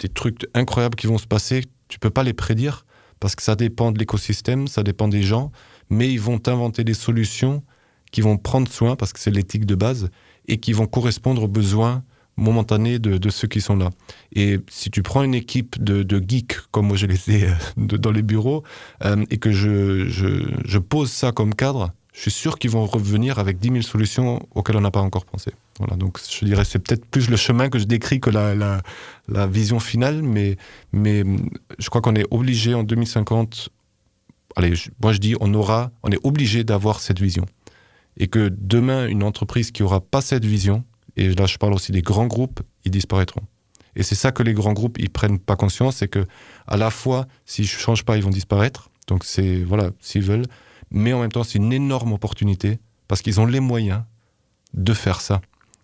des 0.00 0.08
trucs 0.08 0.48
incroyables 0.52 0.96
qui 0.96 1.06
vont 1.06 1.16
se 1.16 1.28
passer. 1.28 1.62
Tu 1.86 2.00
peux 2.00 2.10
pas 2.10 2.24
les 2.24 2.32
prédire 2.32 2.84
parce 3.20 3.36
que 3.36 3.42
ça 3.42 3.54
dépend 3.54 3.92
de 3.92 4.00
l'écosystème, 4.00 4.66
ça 4.66 4.82
dépend 4.82 5.06
des 5.06 5.22
gens, 5.22 5.52
mais 5.90 6.12
ils 6.12 6.20
vont 6.20 6.40
inventer 6.48 6.82
des 6.82 6.94
solutions 6.94 7.62
qui 8.10 8.20
vont 8.20 8.36
prendre 8.36 8.68
soin 8.68 8.96
parce 8.96 9.12
que 9.12 9.20
c'est 9.20 9.30
l'éthique 9.30 9.64
de 9.64 9.76
base 9.76 10.10
et 10.48 10.58
qui 10.58 10.72
vont 10.72 10.86
correspondre 10.86 11.44
aux 11.44 11.48
besoins 11.48 12.02
momentanés 12.40 12.98
de, 12.98 13.30
ceux 13.30 13.46
qui 13.46 13.60
sont 13.60 13.76
là. 13.76 13.90
Et 14.34 14.58
si 14.68 14.90
tu 14.90 15.02
prends 15.02 15.22
une 15.22 15.34
équipe 15.34 15.82
de, 15.82 16.22
geeks, 16.26 16.58
comme 16.72 16.88
moi 16.88 16.96
je 16.96 17.06
les 17.06 17.30
ai 17.30 17.48
euh, 17.48 17.54
dans 17.76 18.10
les 18.10 18.22
bureaux, 18.22 18.64
euh, 19.04 19.24
et 19.30 19.38
que 19.38 19.52
je, 19.52 20.78
pose 20.78 21.10
ça 21.10 21.32
comme 21.32 21.54
cadre, 21.54 21.92
je 22.12 22.22
suis 22.22 22.30
sûr 22.30 22.58
qu'ils 22.58 22.70
vont 22.70 22.86
revenir 22.86 23.38
avec 23.38 23.58
10 23.58 23.68
000 23.68 23.82
solutions 23.82 24.40
auxquelles 24.54 24.76
on 24.76 24.80
n'a 24.80 24.90
pas 24.90 25.00
encore 25.00 25.24
pensé. 25.24 25.52
Voilà, 25.78 25.96
donc 25.96 26.18
je 26.18 26.44
dirais 26.44 26.64
c'est 26.64 26.78
peut-être 26.78 27.06
plus 27.06 27.30
le 27.30 27.36
chemin 27.36 27.68
que 27.68 27.78
je 27.78 27.84
décris 27.84 28.20
que 28.20 28.30
la, 28.30 28.82
vision 29.46 29.78
finale, 29.78 30.22
mais, 30.22 30.56
mais 30.92 31.22
je 31.78 31.88
crois 31.88 32.00
qu'on 32.00 32.16
est 32.16 32.26
obligé 32.30 32.74
en 32.74 32.82
2050, 32.82 33.68
allez, 34.56 34.74
moi 35.00 35.12
je 35.12 35.18
dis 35.18 35.36
on 35.40 35.54
aura, 35.54 35.92
on 36.02 36.10
est 36.10 36.18
obligé 36.24 36.64
d'avoir 36.64 37.00
cette 37.00 37.20
vision. 37.20 37.46
Et 38.16 38.26
que 38.26 38.50
demain, 38.50 39.06
une 39.06 39.22
entreprise 39.22 39.70
qui 39.70 39.82
aura 39.82 40.00
pas 40.00 40.20
cette 40.20 40.44
vision, 40.44 40.84
et 41.20 41.34
là 41.34 41.46
je 41.46 41.58
parle 41.58 41.74
aussi 41.74 41.92
des 41.92 42.02
grands 42.02 42.26
groupes, 42.26 42.60
ils 42.84 42.90
disparaîtront. 42.90 43.42
Et 43.94 44.02
c'est 44.02 44.14
ça 44.14 44.32
que 44.32 44.42
les 44.42 44.54
grands 44.54 44.72
groupes, 44.72 44.98
ils 44.98 45.10
prennent 45.10 45.38
pas 45.38 45.56
conscience, 45.56 45.96
c'est 45.96 46.08
que 46.08 46.26
à 46.66 46.76
la 46.76 46.90
fois, 46.90 47.26
s'ils 47.44 47.64
ne 47.64 47.68
changent 47.68 48.04
pas, 48.04 48.16
ils 48.16 48.22
vont 48.22 48.30
disparaître. 48.30 48.90
Donc 49.08 49.24
c'est, 49.24 49.62
voilà, 49.62 49.90
s'ils 50.00 50.22
veulent. 50.22 50.46
Mais 50.90 51.12
en 51.12 51.20
même 51.20 51.32
temps, 51.32 51.44
c'est 51.44 51.58
une 51.58 51.72
énorme 51.72 52.12
opportunité 52.12 52.78
parce 53.08 53.20
qu'ils 53.20 53.40
ont 53.40 53.46
les 53.46 53.60
moyens 53.60 54.02
de 54.74 54.94
faire 54.94 55.20
ça. 55.20 55.40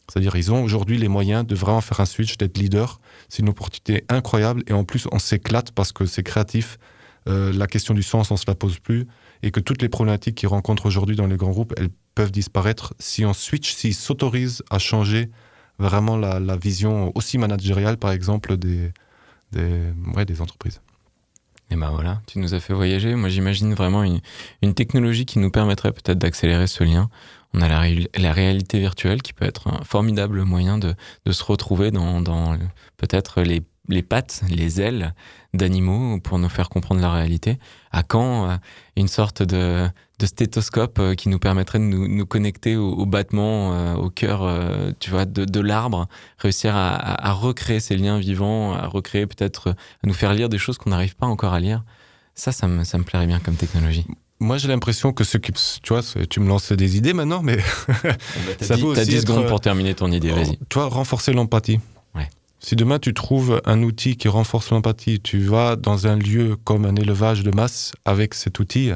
C'est-à-dire, 0.09 0.37
ils 0.37 0.53
ont 0.53 0.62
aujourd'hui 0.62 0.99
les 0.99 1.09
moyens 1.09 1.44
de 1.44 1.55
vraiment 1.57 1.81
faire 1.81 2.01
un 2.01 2.07
switch, 2.07 2.38
d'être 2.38 2.57
leader. 2.57 3.01
C'est 3.29 3.42
une 3.42 3.49
opportunité 3.49 4.05
incroyable 4.09 4.62
et 4.68 4.72
en 4.72 4.85
plus, 4.85 5.09
on 5.11 5.18
s'éclate 5.18 5.72
parce 5.72 5.92
que 5.92 6.07
c'est 6.07 6.22
créatif. 6.22 6.79
Euh, 7.29 7.53
la 7.53 7.66
question 7.66 7.92
du 7.92 8.05
sens, 8.05 8.31
on 8.31 8.37
se 8.37 8.44
la 8.46 8.55
pose 8.55 8.79
plus 8.79 9.07
et 9.42 9.51
que 9.51 9.59
toutes 9.59 9.83
les 9.83 9.88
problématiques 9.88 10.37
qu'ils 10.37 10.49
rencontrent 10.49 10.87
aujourd'hui 10.87 11.16
dans 11.16 11.27
les 11.27 11.37
grands 11.37 11.51
groupes, 11.51 11.75
elles 11.77 11.90
peuvent 12.16 12.33
disparaître 12.33 12.94
si 12.98 13.24
on 13.24 13.33
switch, 13.33 13.74
s'ils 13.74 13.94
s'autorisent 13.94 14.64
à 14.70 14.81
changer 14.81 15.31
vraiment 15.79 16.16
la, 16.16 16.57
vision 16.57 17.12
aussi 17.14 17.38
managériale, 17.38 17.98
par 17.98 18.11
exemple, 18.11 18.57
des, 18.57 18.90
des, 19.52 19.92
ouais, 20.16 20.24
des 20.24 20.40
entreprises. 20.40 20.81
Et 21.70 21.76
ben 21.76 21.90
voilà, 21.90 22.22
tu 22.26 22.38
nous 22.38 22.55
as 22.55 22.61
fait 22.61 22.72
voyager. 22.72 23.14
Moi, 23.16 23.29
j'imagine 23.29 23.74
vraiment 23.74 24.02
une, 24.02 24.20
une 24.62 24.72
technologie 24.72 25.26
qui 25.26 25.38
nous 25.38 25.50
permettrait 25.50 25.92
peut-être 25.92 26.18
d'accélérer 26.18 26.68
ce 26.68 26.85
lien. 26.85 27.11
On 27.55 27.61
a 27.61 27.68
la, 27.68 27.81
ré- 27.81 28.09
la 28.16 28.33
réalité 28.33 28.79
virtuelle 28.79 29.20
qui 29.20 29.33
peut 29.33 29.44
être 29.44 29.68
un 29.68 29.85
formidable 29.85 30.42
moyen 30.42 30.79
de, 30.79 30.94
de 31.24 31.33
se 31.33 31.44
retrouver 31.44 31.90
dans, 31.90 32.20
dans 32.20 32.57
peut-être 32.96 33.42
les, 33.42 33.62
les 33.88 34.03
pattes, 34.03 34.42
les 34.49 34.81
ailes 34.81 35.14
d'animaux 35.55 36.20
pour 36.20 36.38
nous 36.38 36.49
faire 36.49 36.68
comprendre 36.68 37.01
la 37.01 37.12
réalité. 37.12 37.59
À 37.92 38.03
quand 38.03 38.51
euh, 38.51 38.57
une 38.96 39.09
sorte 39.09 39.42
de, 39.42 39.88
de 40.18 40.27
stéthoscope 40.27 40.99
euh, 40.99 41.14
qui 41.14 41.29
nous 41.29 41.38
permettrait 41.38 41.79
de 41.79 41.85
nous, 41.85 42.07
nous 42.09 42.27
connecter 42.27 42.77
au, 42.77 42.90
au 42.92 43.07
battement, 43.07 43.72
euh, 43.72 43.94
au 43.94 44.11
cœur, 44.11 44.42
euh, 44.42 44.90
tu 45.01 45.11
vois, 45.11 45.25
de, 45.25 45.44
de 45.44 45.61
l'arbre, 45.61 46.09
réussir 46.38 46.77
à, 46.77 46.94
à- 46.94 47.29
à 47.29 47.33
recréer 47.33 47.81
ces 47.81 47.96
liens 47.96 48.18
vivants, 48.18 48.75
à 48.75 48.87
recréer 48.87 49.27
peut-être, 49.27 49.70
à 49.70 50.07
nous 50.07 50.14
faire 50.14 50.35
lire 50.35 50.49
des 50.49 50.59
choses 50.59 50.77
qu'on 50.79 50.90
n'arrive 50.90 51.16
pas 51.16 51.27
encore 51.27 51.55
à 51.55 51.61
lire. 51.61 51.85
Ça, 52.35 52.53
ça 52.53 52.66
me, 52.68 52.85
ça 52.85 52.99
me 52.99 53.05
plairait 53.05 53.27
bien 53.27 53.38
comme 53.40 53.57
technologie. 53.57 54.05
Moi, 54.38 54.59
j'ai 54.59 54.68
l'impression 54.68 55.14
que 55.14 55.25
ceux 55.25 55.38
qui, 55.38 55.51
tu 55.53 55.94
vois, 55.94 56.03
tu 56.29 56.40
me 56.40 56.49
lances 56.49 56.70
des 56.72 56.99
idées 56.99 57.14
maintenant, 57.14 57.40
mais 57.42 57.57
T'as 58.59 58.66
Ça 58.66 58.77
10, 58.77 58.83
peut 58.83 58.92
t'as 58.94 59.01
aussi 59.01 59.11
10 59.11 59.16
être, 59.16 59.20
secondes 59.29 59.46
pour 59.46 59.61
terminer 59.62 59.94
ton 59.94 60.12
idée, 60.12 60.31
vas-y. 60.33 60.59
tu 60.68 60.75
vois, 60.75 60.88
renforcer 60.88 61.33
l'empathie. 61.33 61.81
Si 62.59 62.75
demain 62.75 62.99
tu 62.99 63.14
trouves 63.14 63.61
un 63.64 63.83
outil 63.83 64.16
qui 64.16 64.29
renforce 64.29 64.71
l'empathie, 64.71 65.21
tu 65.21 65.38
vas 65.40 65.77
dans 65.77 66.07
un 66.07 66.16
lieu 66.16 66.57
comme 66.64 66.85
un 66.85 66.97
élevage 66.97 67.42
de 67.42 67.51
masse 67.51 67.92
avec 68.05 68.35
cet 68.35 68.59
outil, 68.59 68.92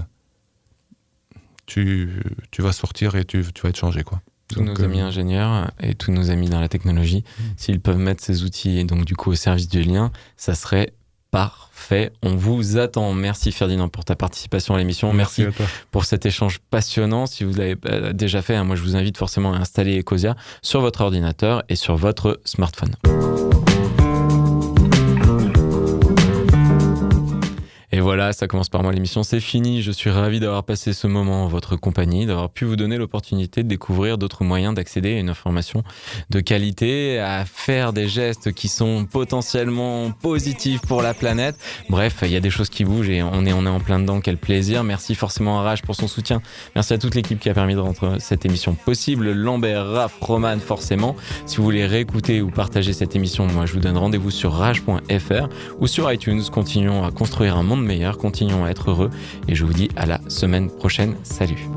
tu, 1.66 2.22
tu 2.50 2.62
vas 2.62 2.72
sortir 2.72 3.14
et 3.16 3.24
tu, 3.24 3.44
tu 3.54 3.62
vas 3.62 3.68
être 3.68 3.76
changé, 3.78 4.02
quoi. 4.02 4.20
tous 4.48 4.60
Donc, 4.60 4.78
nos 4.80 4.84
amis 4.84 5.00
euh, 5.00 5.06
ingénieurs 5.06 5.70
et 5.80 5.94
tous 5.94 6.10
nos 6.10 6.30
amis 6.30 6.48
dans 6.48 6.60
la 6.60 6.68
technologie, 6.68 7.22
Mm. 7.38 7.42
s'ils 7.56 7.80
peuvent 7.80 7.98
mettre 7.98 8.24
ces 8.24 8.42
outils 8.42 8.78
et 8.78 8.84
donc 8.84 9.04
du 9.04 9.14
coup 9.14 9.30
au 9.30 9.34
service 9.36 9.68
du 9.68 9.82
lien, 9.82 10.10
ça 10.36 10.54
serait 10.54 10.92
parfait. 11.30 11.69
On 12.22 12.34
vous 12.34 12.78
attend. 12.78 13.12
Merci 13.12 13.52
Ferdinand 13.52 13.88
pour 13.88 14.04
ta 14.04 14.16
participation 14.16 14.74
à 14.74 14.78
l'émission. 14.78 15.12
Merci, 15.12 15.44
à 15.44 15.50
pour 15.90 16.04
cet 16.04 16.26
échange 16.26 16.58
passionnant. 16.70 17.26
Si 17.26 17.44
vous 17.44 17.54
l'avez 17.54 17.76
euh, 17.86 18.12
déjà 18.12 18.42
fait, 18.42 18.54
hein, 18.54 18.64
moi 18.64 18.76
je 18.76 18.82
vous 18.82 18.96
invite 18.96 19.16
forcément 19.16 19.52
à 19.52 19.58
installer 19.58 20.00
Ecosia 20.00 20.36
sur 20.62 20.80
votre 20.80 21.00
ordinateur 21.00 21.62
et 21.68 21.76
sur 21.76 21.96
votre 21.96 22.40
smartphone. 22.44 22.94
Et 28.00 28.02
voilà, 28.02 28.32
ça 28.32 28.46
commence 28.46 28.70
par 28.70 28.82
moi 28.82 28.92
l'émission, 28.92 29.22
c'est 29.22 29.40
fini. 29.40 29.82
Je 29.82 29.90
suis 29.90 30.08
ravi 30.08 30.40
d'avoir 30.40 30.64
passé 30.64 30.94
ce 30.94 31.06
moment 31.06 31.44
en 31.44 31.48
votre 31.48 31.76
compagnie, 31.76 32.24
d'avoir 32.24 32.48
pu 32.48 32.64
vous 32.64 32.74
donner 32.74 32.96
l'opportunité 32.96 33.62
de 33.62 33.68
découvrir 33.68 34.16
d'autres 34.16 34.42
moyens 34.42 34.72
d'accéder 34.72 35.16
à 35.16 35.18
une 35.18 35.28
information 35.28 35.84
de 36.30 36.40
qualité, 36.40 37.18
à 37.18 37.44
faire 37.44 37.92
des 37.92 38.08
gestes 38.08 38.52
qui 38.52 38.68
sont 38.68 39.04
potentiellement 39.04 40.12
positifs 40.12 40.80
pour 40.80 41.02
la 41.02 41.12
planète. 41.12 41.56
Bref, 41.90 42.20
il 42.22 42.30
y 42.30 42.36
a 42.36 42.40
des 42.40 42.48
choses 42.48 42.70
qui 42.70 42.86
bougent 42.86 43.10
et 43.10 43.22
on 43.22 43.44
est, 43.44 43.52
en 43.52 43.80
plein 43.80 43.98
dedans. 43.98 44.22
Quel 44.22 44.38
plaisir. 44.38 44.82
Merci 44.82 45.14
forcément 45.14 45.60
à 45.60 45.62
Rage 45.62 45.82
pour 45.82 45.94
son 45.94 46.08
soutien. 46.08 46.40
Merci 46.74 46.94
à 46.94 46.98
toute 46.98 47.14
l'équipe 47.14 47.38
qui 47.38 47.50
a 47.50 47.54
permis 47.54 47.74
de 47.74 47.80
rendre 47.80 48.16
cette 48.18 48.46
émission 48.46 48.72
possible. 48.72 49.30
Lambert, 49.32 49.86
Raph, 49.86 50.14
Roman, 50.22 50.58
forcément. 50.58 51.16
Si 51.44 51.58
vous 51.58 51.64
voulez 51.64 51.84
réécouter 51.84 52.40
ou 52.40 52.50
partager 52.50 52.94
cette 52.94 53.14
émission, 53.14 53.46
moi 53.46 53.66
je 53.66 53.74
vous 53.74 53.80
donne 53.80 53.98
rendez-vous 53.98 54.30
sur 54.30 54.54
rage.fr 54.54 55.48
ou 55.80 55.86
sur 55.86 56.10
iTunes. 56.10 56.40
Continuons 56.50 57.04
à 57.04 57.10
construire 57.10 57.58
un 57.58 57.62
monde 57.62 57.89
continuons 58.18 58.64
à 58.64 58.70
être 58.70 58.90
heureux 58.90 59.10
et 59.48 59.54
je 59.54 59.64
vous 59.64 59.72
dis 59.72 59.88
à 59.96 60.06
la 60.06 60.20
semaine 60.28 60.70
prochaine. 60.70 61.14
Salut. 61.22 61.68